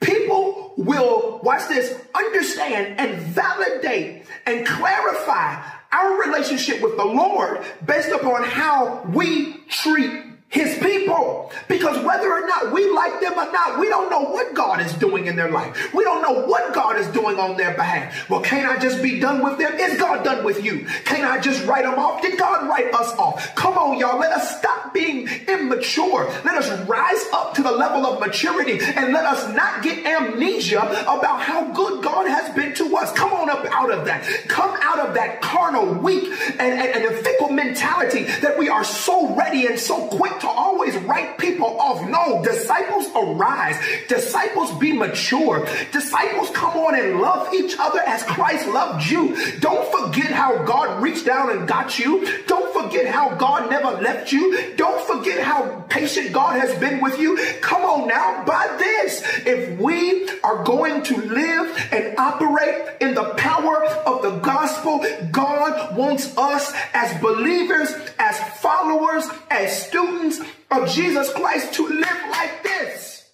People 0.00 0.74
will, 0.76 1.40
watch 1.42 1.68
this, 1.68 1.98
understand 2.14 2.98
and 2.98 3.20
validate 3.22 4.24
and 4.46 4.66
clarify 4.66 5.62
our 5.92 6.20
relationship 6.22 6.82
with 6.82 6.96
the 6.96 7.04
Lord 7.04 7.64
based 7.86 8.10
upon 8.10 8.44
how 8.44 9.02
we 9.12 9.54
treat 9.68 10.10
his 10.52 10.78
people. 10.78 11.50
Because 11.66 12.04
whether 12.04 12.30
or 12.30 12.46
not 12.46 12.72
we 12.72 12.90
like 12.92 13.20
them 13.20 13.32
or 13.32 13.50
not, 13.50 13.80
we 13.80 13.88
don't 13.88 14.10
know 14.10 14.20
what 14.20 14.54
God 14.54 14.80
is 14.80 14.92
doing 14.94 15.26
in 15.26 15.34
their 15.34 15.50
life. 15.50 15.92
We 15.94 16.04
don't 16.04 16.20
know 16.20 16.46
what 16.46 16.74
God 16.74 16.98
is 16.98 17.06
doing 17.08 17.38
on 17.38 17.56
their 17.56 17.74
behalf. 17.74 18.28
Well, 18.28 18.42
can't 18.42 18.68
I 18.68 18.78
just 18.78 19.02
be 19.02 19.18
done 19.18 19.42
with 19.42 19.58
them? 19.58 19.72
Is 19.74 19.98
God 19.98 20.22
done 20.22 20.44
with 20.44 20.62
you? 20.62 20.86
Can't 21.06 21.24
I 21.24 21.40
just 21.40 21.66
write 21.66 21.84
them 21.84 21.98
off? 21.98 22.20
Did 22.20 22.38
God 22.38 22.68
write 22.68 22.92
us 22.92 23.16
off? 23.18 23.54
Come 23.54 23.78
on, 23.78 23.98
y'all. 23.98 24.18
Let 24.18 24.32
us 24.32 24.58
stop 24.58 24.92
being 24.92 25.26
immature. 25.48 26.26
Let 26.44 26.56
us 26.56 26.86
rise 26.86 27.24
up 27.32 27.54
to 27.54 27.62
the 27.62 27.72
level 27.72 28.06
of 28.06 28.20
maturity 28.20 28.78
and 28.94 29.14
let 29.14 29.24
us 29.24 29.54
not 29.56 29.82
get 29.82 30.04
amnesia 30.04 30.82
about 30.82 31.40
how 31.40 31.72
good 31.72 32.04
God 32.04 32.28
has 32.28 32.54
been 32.54 32.74
to 32.74 32.94
us. 32.98 33.10
Come 33.12 33.32
on 33.32 33.48
up 33.48 33.64
out 33.70 33.90
of 33.90 34.04
that. 34.04 34.24
Come 34.48 34.76
out 34.82 34.98
of 34.98 35.14
that 35.14 35.40
carnal, 35.40 35.94
weak, 35.94 36.24
and, 36.24 36.60
and, 36.60 36.96
and 36.96 37.04
a 37.06 37.22
fickle 37.22 37.48
mentality 37.48 38.24
that 38.24 38.58
we 38.58 38.68
are 38.68 38.84
so 38.84 39.34
ready 39.34 39.66
and 39.66 39.78
so 39.78 40.08
quick 40.08 40.41
to 40.42 40.48
always 40.48 40.96
write 40.98 41.38
people 41.38 41.80
off. 41.80 42.06
No, 42.08 42.42
disciples 42.44 43.06
arise. 43.16 43.76
Disciples 44.08 44.70
be 44.78 44.92
mature. 44.92 45.66
Disciples 45.92 46.50
come 46.50 46.76
on 46.76 46.98
and 46.98 47.20
love 47.20 47.52
each 47.54 47.76
other 47.78 48.00
as 48.00 48.22
Christ 48.24 48.68
loved 48.68 49.04
you. 49.10 49.34
Don't 49.60 49.90
forget 49.90 50.30
how 50.30 50.64
God 50.64 51.02
reached 51.02 51.26
down 51.26 51.50
and 51.50 51.66
got 51.66 51.98
you. 51.98 52.26
Don't 52.46 52.72
forget 52.72 53.06
how 53.06 53.34
God 53.36 53.70
never 53.70 54.00
left 54.00 54.32
you. 54.32 54.74
Don't 54.76 55.00
forget 55.06 55.42
how 55.42 55.84
patient 55.88 56.32
God 56.32 56.60
has 56.60 56.78
been 56.78 57.00
with 57.00 57.18
you. 57.18 57.38
Come 57.60 57.82
on 57.82 58.08
now, 58.08 58.44
by 58.44 58.74
this, 58.78 59.22
if 59.46 59.78
we 59.78 60.28
are 60.42 60.64
going 60.64 61.02
to 61.04 61.16
live 61.16 61.88
and 61.92 62.18
operate 62.18 62.96
in 63.00 63.14
the 63.14 63.34
power 63.34 63.84
of 63.84 64.22
the 64.22 64.38
gospel, 64.40 65.04
God 65.30 65.96
wants 65.96 66.36
us 66.36 66.72
as 66.92 67.20
believers, 67.20 67.92
as 68.18 68.38
followers, 68.60 69.24
as 69.50 69.86
students, 69.86 70.31
of 70.70 70.88
Jesus 70.88 71.32
Christ 71.32 71.74
to 71.74 71.86
live 71.86 72.22
like 72.30 72.62
this. 72.62 73.28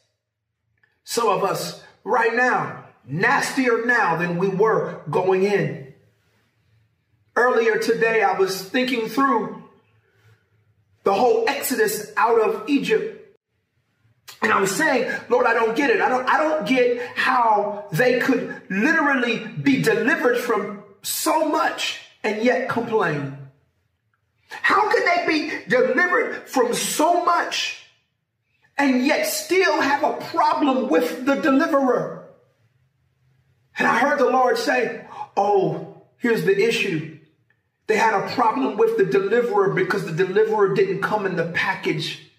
Some 1.05 1.29
of 1.29 1.45
us 1.45 1.83
right 2.05 2.35
now, 2.35 2.85
nastier 3.05 3.87
now 3.87 4.17
than 4.17 4.39
we 4.39 4.49
were 4.49 5.01
going 5.11 5.45
in. 5.45 5.95
Earlier 7.37 7.79
today, 7.79 8.23
I 8.23 8.39
was 8.39 8.63
thinking 8.63 9.09
through 9.09 9.63
the 11.05 11.15
whole 11.15 11.49
exodus 11.49 12.13
out 12.17 12.41
of 12.41 12.69
Egypt. 12.69 13.15
And 14.43 14.53
I 14.53 14.61
was 14.61 14.75
saying, 14.75 15.11
Lord, 15.29 15.47
I 15.47 15.55
don't 15.55 15.77
get 15.77 15.91
it. 15.91 16.01
I 16.01 16.09
don't, 16.09 16.29
I 16.29 16.37
don't 16.37 16.67
get 16.67 17.01
how 17.17 17.87
they 17.93 18.21
could 18.21 18.61
literally 18.69 19.39
be 19.39 19.83
delivered 19.83 20.39
from 20.39 20.83
so 21.03 21.49
much 21.49 22.01
and 22.23 22.43
yet 22.43 22.69
complain. 22.69 23.48
How 24.49 24.91
could 24.91 25.05
they 25.05 25.27
be 25.27 25.53
delivered 25.69 26.49
from 26.49 26.75
so 26.75 27.25
much 27.25 27.85
and 28.77 29.05
yet 29.05 29.27
still 29.27 29.81
have 29.81 30.03
a 30.05 30.15
problem 30.27 30.89
with 30.89 31.27
the 31.27 31.37
deliverer? 31.37 32.29
And 33.79 33.87
I 33.87 33.99
heard 33.99 34.19
the 34.19 34.31
Lord 34.31 34.59
say, 34.59 35.07
Oh, 35.37 36.03
here's 36.17 36.45
the 36.45 36.59
issue. 36.61 37.19
They 37.87 37.97
had 37.97 38.15
a 38.15 38.35
problem 38.35 38.77
with 38.77 38.99
the 38.99 39.05
deliverer 39.05 39.73
because 39.73 40.05
the 40.05 40.13
deliverer 40.13 40.75
didn't 40.75 41.01
come 41.01 41.25
in 41.27 41.37
the 41.37 41.47
package 41.53 42.31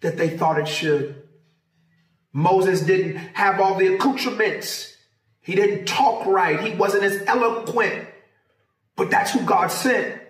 that 0.00 0.16
they 0.16 0.36
thought 0.36 0.58
it 0.58 0.68
should. 0.68 1.22
Moses 2.32 2.82
didn't 2.82 3.16
have 3.16 3.60
all 3.60 3.76
the 3.76 3.94
accoutrements. 3.94 4.96
He 5.40 5.54
didn't 5.54 5.86
talk 5.86 6.24
right. 6.26 6.60
He 6.60 6.74
wasn't 6.74 7.04
as 7.04 7.22
eloquent. 7.26 8.06
But 8.96 9.10
that's 9.10 9.32
who 9.32 9.40
God 9.40 9.68
sent. 9.68 10.21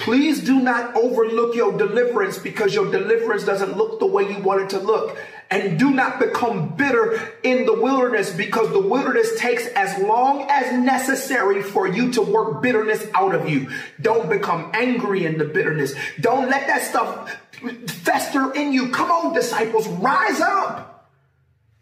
Please 0.00 0.42
do 0.42 0.58
not 0.60 0.96
overlook 0.96 1.54
your 1.54 1.76
deliverance 1.76 2.38
because 2.38 2.74
your 2.74 2.90
deliverance 2.90 3.44
doesn't 3.44 3.76
look 3.76 4.00
the 4.00 4.06
way 4.06 4.30
you 4.30 4.42
want 4.42 4.62
it 4.62 4.70
to 4.70 4.78
look. 4.78 5.18
And 5.50 5.78
do 5.78 5.90
not 5.90 6.18
become 6.18 6.74
bitter 6.74 7.34
in 7.42 7.66
the 7.66 7.74
wilderness 7.74 8.30
because 8.30 8.70
the 8.70 8.80
wilderness 8.80 9.38
takes 9.38 9.66
as 9.66 10.02
long 10.02 10.46
as 10.48 10.72
necessary 10.72 11.62
for 11.62 11.86
you 11.86 12.10
to 12.12 12.22
work 12.22 12.62
bitterness 12.62 13.06
out 13.12 13.34
of 13.34 13.50
you. 13.50 13.68
Don't 14.00 14.30
become 14.30 14.70
angry 14.72 15.26
in 15.26 15.36
the 15.36 15.44
bitterness. 15.44 15.94
Don't 16.18 16.48
let 16.48 16.66
that 16.66 16.82
stuff 16.82 17.38
fester 17.86 18.54
in 18.54 18.72
you. 18.72 18.88
Come 18.92 19.10
on, 19.10 19.34
disciples, 19.34 19.86
rise 19.86 20.40
up. 20.40 21.10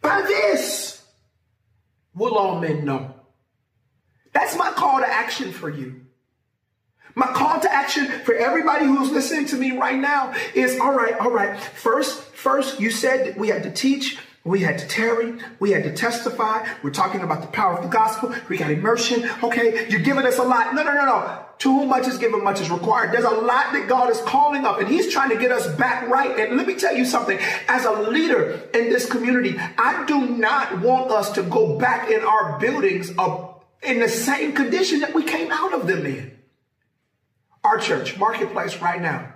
By 0.01 0.23
this 0.23 1.05
will 2.15 2.37
all 2.37 2.59
men 2.61 2.85
know. 2.85 3.15
That's 4.33 4.57
my 4.57 4.73
call 4.73 4.99
to 4.99 5.09
action 5.09 5.53
for 5.53 5.71
you. 5.71 6.01
My 7.19 7.27
call 7.27 7.59
to 7.59 7.75
action 7.75 8.07
for 8.07 8.33
everybody 8.33 8.85
who's 8.85 9.11
listening 9.11 9.47
to 9.47 9.57
me 9.57 9.73
right 9.73 9.99
now 9.99 10.33
is 10.55 10.79
all 10.79 10.93
right, 10.93 11.19
all 11.19 11.33
right. 11.33 11.59
First, 11.59 12.23
first, 12.23 12.79
you 12.79 12.93
said 12.93 13.37
we 13.37 13.49
had 13.49 13.65
to 13.65 13.73
teach, 13.73 14.19
we 14.45 14.61
had 14.61 14.79
to 14.79 14.87
tarry, 14.87 15.35
we 15.59 15.73
had 15.73 15.83
to 15.83 15.93
testify. 15.93 16.65
We're 16.81 16.91
talking 16.91 17.23
about 17.23 17.41
the 17.41 17.49
power 17.49 17.77
of 17.77 17.83
the 17.83 17.89
gospel. 17.89 18.33
We 18.49 18.57
got 18.57 18.71
immersion. 18.71 19.29
Okay, 19.43 19.89
you're 19.89 20.03
giving 20.03 20.27
us 20.27 20.39
a 20.39 20.45
lot. 20.45 20.77
No, 20.77 20.85
no, 20.85 20.95
no, 20.95 21.05
no. 21.07 21.45
To 21.59 21.73
whom 21.73 21.89
much 21.89 22.07
is 22.07 22.19
given, 22.19 22.45
much 22.45 22.61
is 22.61 22.71
required. 22.71 23.11
There's 23.11 23.25
a 23.25 23.31
lot 23.31 23.73
that 23.73 23.89
God 23.89 24.11
is 24.11 24.21
calling 24.21 24.65
up, 24.65 24.79
and 24.79 24.87
He's 24.87 25.13
trying 25.13 25.31
to 25.31 25.37
get 25.37 25.51
us 25.51 25.67
back 25.75 26.09
right. 26.09 26.39
And 26.39 26.57
let 26.57 26.69
me 26.69 26.77
tell 26.77 26.95
you 26.95 27.05
something. 27.05 27.37
As 27.67 27.85
a 27.85 28.01
leader 28.01 28.61
in 28.73 28.91
this 28.91 29.11
community, 29.11 29.57
I 29.59 30.05
do 30.07 30.25
not 30.25 30.83
want 30.83 31.11
us 31.11 31.33
to 31.33 31.43
go 31.43 31.81
back 31.81 32.13
in 32.13 32.21
our 32.23 32.61
buildings 32.61 33.11
in 33.83 33.99
the 33.99 34.09
same 34.09 34.53
condition 34.53 35.01
that 35.01 35.13
we 35.15 35.25
came 35.25 35.51
out 35.51 35.75
of 35.75 35.89
them 35.89 36.07
in. 36.07 36.38
Our 37.69 37.79
church, 37.79 38.17
Marketplace, 38.17 38.81
right 38.81 39.01
now, 39.01 39.31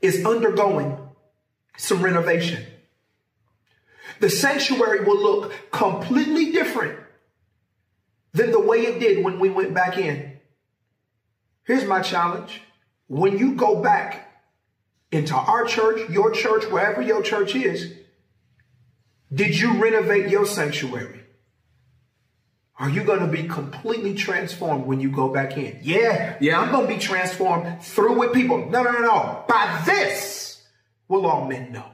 is 0.00 0.24
undergoing 0.24 0.96
some 1.76 2.00
renovation. 2.00 2.64
The 4.20 4.30
sanctuary 4.30 5.04
will 5.04 5.20
look 5.20 5.52
completely 5.72 6.52
different 6.52 7.00
than 8.32 8.52
the 8.52 8.60
way 8.60 8.82
it 8.82 9.00
did 9.00 9.24
when 9.24 9.40
we 9.40 9.50
went 9.50 9.74
back 9.74 9.98
in. 9.98 10.38
Here's 11.64 11.84
my 11.84 12.00
challenge. 12.00 12.62
When 13.08 13.38
you 13.38 13.56
go 13.56 13.82
back 13.82 14.30
into 15.10 15.34
our 15.34 15.64
church, 15.64 16.08
your 16.08 16.30
church, 16.30 16.64
wherever 16.66 17.02
your 17.02 17.22
church 17.22 17.56
is, 17.56 17.92
did 19.34 19.58
you 19.58 19.82
renovate 19.82 20.30
your 20.30 20.46
sanctuary? 20.46 21.25
Are 22.78 22.90
you 22.90 23.04
going 23.04 23.20
to 23.20 23.26
be 23.26 23.48
completely 23.48 24.14
transformed 24.14 24.84
when 24.84 25.00
you 25.00 25.10
go 25.10 25.28
back 25.28 25.56
in? 25.56 25.78
Yeah, 25.82 26.36
yeah, 26.40 26.60
I'm 26.60 26.70
going 26.70 26.86
to 26.86 26.94
be 26.94 27.00
transformed 27.00 27.82
through 27.82 28.18
with 28.18 28.34
people. 28.34 28.68
No, 28.68 28.82
no, 28.82 28.92
no, 28.92 29.00
no. 29.00 29.44
By 29.48 29.82
this 29.86 30.62
will 31.08 31.26
all 31.26 31.46
men 31.46 31.72
know. 31.72 31.86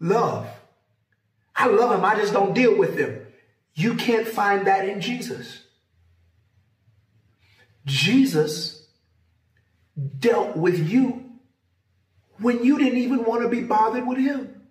Love. 0.00 0.48
I 1.54 1.66
love 1.66 1.90
them. 1.90 2.04
I 2.04 2.16
just 2.16 2.32
don't 2.32 2.54
deal 2.54 2.78
with 2.78 2.96
them. 2.96 3.26
You 3.74 3.94
can't 3.94 4.26
find 4.26 4.66
that 4.66 4.88
in 4.88 5.02
Jesus. 5.02 5.64
Jesus 7.84 8.86
dealt 10.18 10.56
with 10.56 10.88
you 10.88 11.30
when 12.38 12.64
you 12.64 12.78
didn't 12.78 12.98
even 12.98 13.24
want 13.24 13.42
to 13.42 13.48
be 13.48 13.60
bothered 13.60 14.06
with 14.06 14.18
him. 14.18 14.62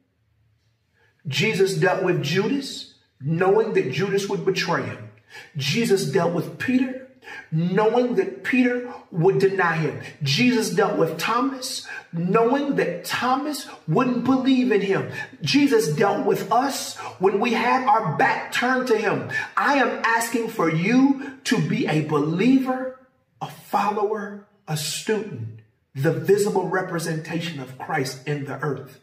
Jesus 1.27 1.75
dealt 1.75 2.03
with 2.03 2.23
Judas 2.23 2.88
knowing 3.21 3.73
that 3.73 3.91
Judas 3.91 4.27
would 4.29 4.45
betray 4.45 4.83
him. 4.83 5.09
Jesus 5.57 6.05
dealt 6.11 6.33
with 6.33 6.57
Peter 6.57 7.09
knowing 7.51 8.15
that 8.15 8.43
Peter 8.43 8.93
would 9.11 9.39
deny 9.39 9.75
him. 9.75 9.99
Jesus 10.23 10.69
dealt 10.69 10.97
with 10.97 11.17
Thomas, 11.17 11.87
knowing 12.13 12.75
that 12.75 13.05
Thomas 13.05 13.67
wouldn't 13.87 14.23
believe 14.23 14.71
in 14.71 14.81
him. 14.81 15.11
Jesus 15.41 15.95
dealt 15.95 16.25
with 16.25 16.51
us 16.51 16.97
when 17.19 17.39
we 17.39 17.53
had 17.53 17.87
our 17.87 18.17
back 18.17 18.51
turned 18.51 18.87
to 18.87 18.97
him. 18.97 19.29
I 19.57 19.75
am 19.75 20.01
asking 20.03 20.49
for 20.49 20.69
you 20.69 21.39
to 21.45 21.57
be 21.57 21.87
a 21.87 22.05
believer, 22.05 22.99
a 23.41 23.47
follower, 23.47 24.47
a 24.67 24.77
student, 24.77 25.61
the 25.95 26.13
visible 26.13 26.67
representation 26.67 27.59
of 27.59 27.77
Christ 27.77 28.27
in 28.27 28.45
the 28.45 28.59
earth. 28.59 29.01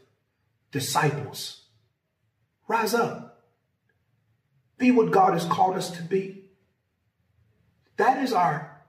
Disciples, 0.72 1.62
rise 2.68 2.94
up. 2.94 3.25
Be 4.78 4.90
what 4.90 5.10
God 5.10 5.32
has 5.32 5.44
called 5.44 5.76
us 5.76 5.90
to 5.90 6.02
be. 6.02 6.44
That 7.96 8.22
is 8.22 8.32
our, 8.32 8.82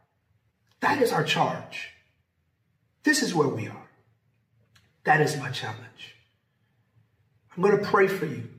that 0.82 1.02
is 1.02 1.12
our 1.12 1.24
charge. 1.24 1.90
This 3.04 3.24
is 3.24 3.34
where 3.34 3.48
we 3.48 3.68
are. 3.68 3.90
That 5.06 5.22
is 5.22 5.38
my 5.38 5.50
challenge. 5.50 6.16
I'm 7.56 7.64
going 7.64 7.78
to 7.78 7.84
pray 7.84 8.08
for 8.08 8.26
you. 8.26 8.50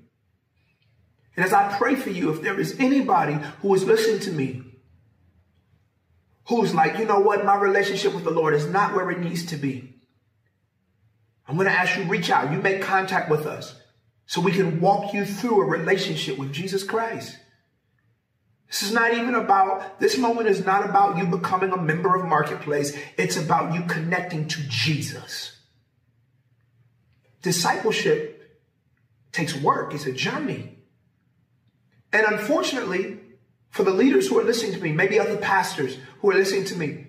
And 1.36 1.44
as 1.44 1.52
I 1.52 1.76
pray 1.76 1.94
for 1.94 2.10
you, 2.10 2.32
if 2.32 2.42
there 2.42 2.58
is 2.58 2.80
anybody 2.80 3.38
who 3.60 3.72
is 3.74 3.84
listening 3.84 4.20
to 4.20 4.32
me 4.32 4.64
who's 6.48 6.74
like, 6.74 6.98
you 6.98 7.04
know 7.04 7.20
what, 7.20 7.44
my 7.44 7.54
relationship 7.54 8.14
with 8.14 8.24
the 8.24 8.30
Lord 8.30 8.54
is 8.54 8.66
not 8.66 8.94
where 8.94 9.10
it 9.10 9.20
needs 9.20 9.44
to 9.46 9.56
be, 9.56 9.94
I'm 11.46 11.56
going 11.56 11.68
to 11.68 11.72
ask 11.72 11.96
you 11.96 12.04
reach 12.04 12.30
out. 12.30 12.50
You 12.50 12.58
make 12.58 12.82
contact 12.82 13.30
with 13.30 13.46
us 13.46 13.77
so 14.28 14.42
we 14.42 14.52
can 14.52 14.78
walk 14.82 15.14
you 15.14 15.24
through 15.24 15.62
a 15.62 15.64
relationship 15.64 16.36
with 16.36 16.52
Jesus 16.52 16.84
Christ. 16.84 17.38
This 18.66 18.82
is 18.82 18.92
not 18.92 19.14
even 19.14 19.34
about, 19.34 19.98
this 20.00 20.18
moment 20.18 20.48
is 20.48 20.66
not 20.66 20.84
about 20.84 21.16
you 21.16 21.24
becoming 21.24 21.72
a 21.72 21.78
member 21.78 22.14
of 22.14 22.26
Marketplace. 22.26 22.94
It's 23.16 23.38
about 23.38 23.74
you 23.74 23.82
connecting 23.84 24.46
to 24.48 24.60
Jesus. 24.68 25.56
Discipleship 27.40 28.60
takes 29.32 29.56
work, 29.56 29.94
it's 29.94 30.04
a 30.04 30.12
journey. 30.12 30.76
And 32.12 32.26
unfortunately, 32.26 33.20
for 33.70 33.82
the 33.82 33.92
leaders 33.92 34.28
who 34.28 34.38
are 34.38 34.44
listening 34.44 34.74
to 34.74 34.80
me, 34.80 34.92
maybe 34.92 35.18
other 35.18 35.38
pastors 35.38 35.96
who 36.20 36.30
are 36.30 36.34
listening 36.34 36.66
to 36.66 36.76
me, 36.76 37.06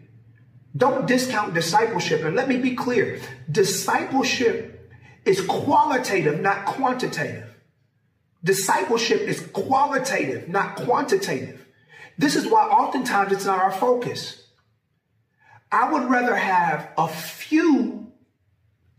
don't 0.78 1.06
discount 1.06 1.54
discipleship. 1.54 2.24
And 2.24 2.38
let 2.38 2.48
me 2.48 2.56
be 2.56 2.76
clear 2.76 3.20
discipleship 3.52 4.69
is 5.30 5.42
qualitative, 5.42 6.42
not 6.42 6.66
quantitative. 6.66 7.56
Discipleship 8.44 9.22
is 9.22 9.42
qualitative, 9.54 10.50
not 10.50 10.76
quantitative. 10.76 11.68
This 12.18 12.36
is 12.36 12.48
why 12.48 12.64
oftentimes 12.64 13.32
it's 13.32 13.46
not 13.46 13.60
our 13.60 13.72
focus. 13.72 14.48
I 15.72 15.92
would 15.92 16.10
rather 16.10 16.36
have 16.36 16.90
a 16.98 17.08
few 17.08 18.12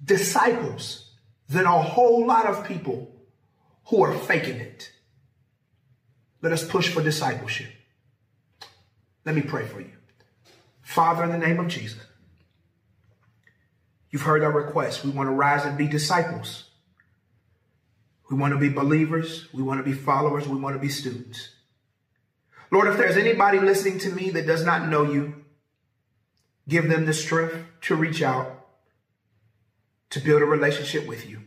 disciples 0.05 1.11
than 1.49 1.67
a 1.67 1.83
whole 1.83 2.25
lot 2.25 2.47
of 2.47 2.65
people 2.65 3.13
who 3.87 4.01
are 4.03 4.15
faking 4.15 4.61
it. 4.61 4.93
Let 6.43 6.53
us 6.53 6.65
push 6.65 6.89
for 6.89 7.03
discipleship. 7.03 7.71
Let 9.25 9.35
me 9.35 9.43
pray 9.43 9.67
for 9.67 9.81
you. 9.81 9.97
Father, 10.81 11.25
in 11.25 11.31
the 11.31 11.39
name 11.39 11.59
of 11.59 11.67
Jesus, 11.67 12.01
you've 14.11 14.23
heard 14.23 14.43
our 14.43 14.53
request. 14.53 15.05
We 15.05 15.11
want 15.11 15.29
to 15.29 15.33
rise 15.33 15.65
and 15.65 15.79
be 15.79 15.87
disciples. 15.87 16.65
We 18.31 18.37
want 18.37 18.53
to 18.53 18.59
be 18.59 18.69
believers. 18.69 19.49
We 19.53 19.63
want 19.63 19.81
to 19.81 19.85
be 19.85 19.93
followers. 19.93 20.47
We 20.47 20.59
want 20.59 20.77
to 20.77 20.81
be 20.81 20.89
students. 20.89 21.49
Lord, 22.71 22.89
if 22.89 22.97
there's 22.97 23.17
anybody 23.17 23.59
listening 23.59 23.99
to 24.01 24.11
me 24.11 24.31
that 24.31 24.47
does 24.47 24.65
not 24.65 24.89
know 24.89 25.03
you, 25.03 25.45
give 26.69 26.89
them 26.89 27.05
the 27.05 27.13
strength 27.13 27.57
to 27.83 27.97
reach 27.97 28.23
out, 28.23 28.67
to 30.11 30.21
build 30.21 30.43
a 30.43 30.45
relationship 30.47 31.07
with 31.07 31.29
you, 31.29 31.41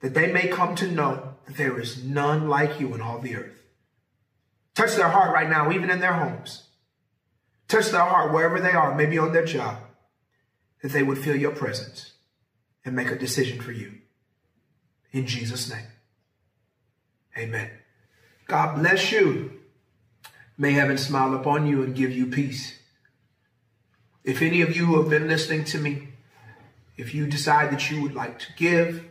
that 0.00 0.14
they 0.14 0.32
may 0.32 0.46
come 0.46 0.74
to 0.76 0.90
know 0.90 1.34
that 1.46 1.56
there 1.56 1.78
is 1.80 2.04
none 2.04 2.48
like 2.48 2.78
you 2.78 2.94
in 2.94 3.00
all 3.00 3.18
the 3.18 3.36
earth. 3.36 3.62
Touch 4.74 4.94
their 4.94 5.08
heart 5.08 5.34
right 5.34 5.50
now, 5.50 5.70
even 5.72 5.90
in 5.90 6.00
their 6.00 6.14
homes. 6.14 6.68
Touch 7.68 7.88
their 7.90 8.04
heart 8.04 8.32
wherever 8.32 8.60
they 8.60 8.72
are, 8.72 8.94
maybe 8.94 9.18
on 9.18 9.32
their 9.32 9.44
job, 9.44 9.78
that 10.82 10.92
they 10.92 11.02
would 11.02 11.18
feel 11.18 11.36
your 11.36 11.52
presence 11.52 12.12
and 12.84 12.94
make 12.94 13.10
a 13.10 13.18
decision 13.18 13.60
for 13.60 13.72
you. 13.72 13.94
In 15.12 15.26
Jesus' 15.26 15.70
name. 15.70 15.86
Amen. 17.38 17.70
God 18.46 18.78
bless 18.78 19.12
you. 19.12 19.60
May 20.58 20.72
heaven 20.72 20.98
smile 20.98 21.34
upon 21.34 21.66
you 21.66 21.82
and 21.82 21.94
give 21.94 22.10
you 22.12 22.26
peace. 22.26 22.78
If 24.24 24.42
any 24.42 24.60
of 24.60 24.76
you 24.76 24.86
who 24.86 25.00
have 25.00 25.08
been 25.08 25.28
listening 25.28 25.64
to 25.66 25.78
me, 25.78 26.08
if 26.96 27.14
you 27.14 27.26
decide 27.26 27.72
that 27.72 27.90
you 27.90 28.02
would 28.02 28.14
like 28.14 28.38
to 28.40 28.46
give, 28.56 29.04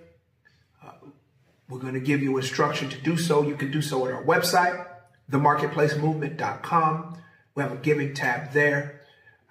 uh, 0.84 0.91
we're 1.67 1.80
going 1.80 1.95
to 1.95 1.99
give 1.99 2.22
you 2.22 2.38
instruction 2.38 2.89
to 2.89 2.97
do 2.97 3.17
so. 3.17 3.41
You 3.43 3.55
can 3.55 3.72
do 3.72 3.82
so 3.82 4.05
at 4.05 4.13
our 4.13 4.24
website, 4.24 4.86
themarketplacemovement.com. 5.32 7.17
We 7.55 7.63
have 7.63 7.72
a 7.74 7.78
giving 7.78 8.13
tab 8.13 8.53
there. 8.53 9.00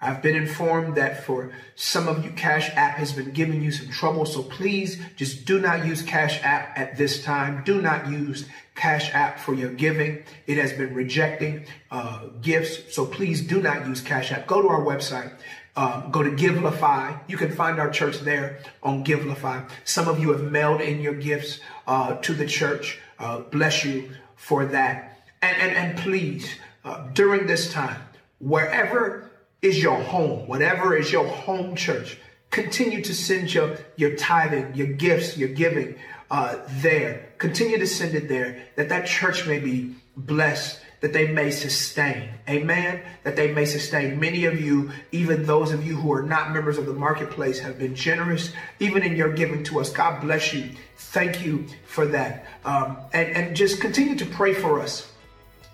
I've 0.03 0.23
been 0.23 0.35
informed 0.35 0.95
that 0.95 1.23
for 1.23 1.51
some 1.75 2.07
of 2.07 2.25
you, 2.25 2.31
Cash 2.31 2.71
App 2.75 2.97
has 2.97 3.13
been 3.13 3.31
giving 3.31 3.61
you 3.61 3.71
some 3.71 3.89
trouble. 3.89 4.25
So 4.25 4.41
please 4.41 4.99
just 5.15 5.45
do 5.45 5.59
not 5.59 5.85
use 5.85 6.01
Cash 6.01 6.41
App 6.43 6.75
at 6.75 6.97
this 6.97 7.23
time. 7.23 7.63
Do 7.63 7.81
not 7.81 8.09
use 8.09 8.47
Cash 8.73 9.13
App 9.13 9.39
for 9.39 9.53
your 9.53 9.69
giving. 9.69 10.23
It 10.47 10.57
has 10.57 10.73
been 10.73 10.95
rejecting 10.95 11.65
uh, 11.91 12.29
gifts. 12.41 12.95
So 12.95 13.05
please 13.05 13.41
do 13.45 13.61
not 13.61 13.85
use 13.85 14.01
Cash 14.01 14.31
App. 14.31 14.47
Go 14.47 14.63
to 14.63 14.69
our 14.69 14.81
website. 14.81 15.33
Um, 15.75 16.09
go 16.11 16.23
to 16.23 16.31
Givelify. 16.31 17.19
You 17.27 17.37
can 17.37 17.51
find 17.51 17.79
our 17.79 17.91
church 17.91 18.19
there 18.21 18.59
on 18.81 19.05
Givelify. 19.05 19.69
Some 19.85 20.07
of 20.07 20.19
you 20.19 20.31
have 20.31 20.41
mailed 20.41 20.81
in 20.81 20.99
your 20.99 21.13
gifts 21.13 21.59
uh, 21.85 22.15
to 22.15 22.33
the 22.33 22.47
church. 22.47 22.99
Uh, 23.19 23.41
bless 23.41 23.85
you 23.85 24.09
for 24.35 24.65
that. 24.65 25.19
And, 25.43 25.57
and, 25.57 25.75
and 25.75 25.97
please, 25.99 26.55
uh, 26.83 27.07
during 27.13 27.45
this 27.45 27.71
time, 27.71 28.01
wherever 28.39 29.30
is 29.61 29.81
your 29.81 29.95
home, 29.95 30.47
whatever 30.47 30.95
is 30.95 31.11
your 31.11 31.27
home 31.27 31.75
church, 31.75 32.17
continue 32.49 33.01
to 33.03 33.13
send 33.13 33.53
your, 33.53 33.77
your 33.95 34.15
tithing, 34.15 34.73
your 34.75 34.87
gifts, 34.87 35.37
your 35.37 35.49
giving 35.49 35.95
uh, 36.29 36.57
there. 36.79 37.29
Continue 37.37 37.77
to 37.77 37.87
send 37.87 38.15
it 38.15 38.27
there 38.27 38.63
that 38.75 38.89
that 38.89 39.05
church 39.05 39.47
may 39.47 39.59
be 39.59 39.95
blessed, 40.17 40.79
that 41.01 41.13
they 41.13 41.27
may 41.27 41.51
sustain. 41.51 42.29
Amen. 42.47 43.01
That 43.23 43.35
they 43.35 43.53
may 43.53 43.65
sustain. 43.65 44.19
Many 44.19 44.45
of 44.45 44.59
you, 44.59 44.91
even 45.11 45.45
those 45.45 45.71
of 45.71 45.85
you 45.85 45.95
who 45.95 46.11
are 46.13 46.21
not 46.21 46.51
members 46.51 46.77
of 46.77 46.85
the 46.85 46.93
marketplace, 46.93 47.59
have 47.59 47.77
been 47.77 47.95
generous, 47.95 48.53
even 48.79 49.03
in 49.03 49.15
your 49.15 49.33
giving 49.33 49.63
to 49.65 49.79
us. 49.79 49.89
God 49.89 50.21
bless 50.21 50.53
you. 50.53 50.69
Thank 50.97 51.45
you 51.45 51.67
for 51.85 52.05
that. 52.07 52.45
Um, 52.65 52.97
and, 53.13 53.29
and 53.29 53.55
just 53.55 53.81
continue 53.81 54.15
to 54.15 54.25
pray 54.25 54.53
for 54.53 54.79
us 54.79 55.11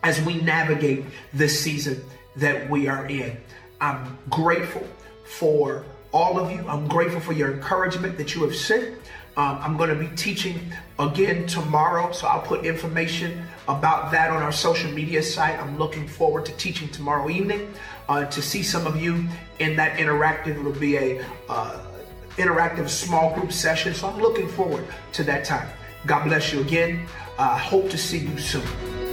as 0.04 0.22
we 0.22 0.42
navigate 0.42 1.06
this 1.34 1.60
season 1.60 2.04
that 2.38 2.70
we 2.70 2.88
are 2.88 3.06
in. 3.08 3.38
I'm 3.80 4.18
grateful 4.30 4.88
for 5.24 5.86
all 6.12 6.40
of 6.40 6.52
you. 6.52 6.66
I'm 6.68 6.88
grateful 6.88 7.20
for 7.20 7.34
your 7.34 7.54
encouragement 7.54 8.18
that 8.18 8.34
you 8.34 8.44
have 8.44 8.56
sent. 8.56 8.96
Um, 9.38 9.60
I'm 9.62 9.78
going 9.78 9.90
to 9.90 9.96
be 9.96 10.08
teaching 10.16 10.60
again 10.98 11.46
tomorrow, 11.46 12.12
so 12.12 12.26
I'll 12.26 12.42
put 12.42 12.66
information 12.66 13.44
about 13.68 14.12
that 14.12 14.32
on 14.32 14.42
our 14.42 14.52
social 14.52 14.92
media 14.92 15.22
site. 15.22 15.60
I'm 15.60 15.78
looking 15.78 16.08
forward 16.08 16.44
to 16.48 16.54
teaching 16.54 16.90
tomorrow 16.90 17.30
evening. 17.30 17.72
Uh, 18.10 18.26
to 18.26 18.42
see 18.42 18.64
some 18.64 18.88
of 18.88 19.00
you 19.00 19.28
in 19.60 19.76
that 19.76 20.00
interactive, 20.00 20.60
it'll 20.60 20.72
be 20.72 20.98
a 20.98 21.26
uh, 21.50 21.86
interactive 22.38 22.90
small 22.90 23.36
group 23.36 23.52
session. 23.52 23.94
So 23.94 24.08
I'm 24.08 24.20
looking 24.20 24.48
forward 24.48 24.88
to 25.14 25.24
that 25.26 25.46
time. 25.46 25.70
God 26.08 26.24
bless 26.24 26.52
you 26.52 26.62
again. 26.62 27.06
I 27.38 27.44
uh, 27.44 27.58
hope 27.58 27.92
to 27.92 27.98
see 27.98 28.20
you 28.20 28.40
soon. 28.40 29.07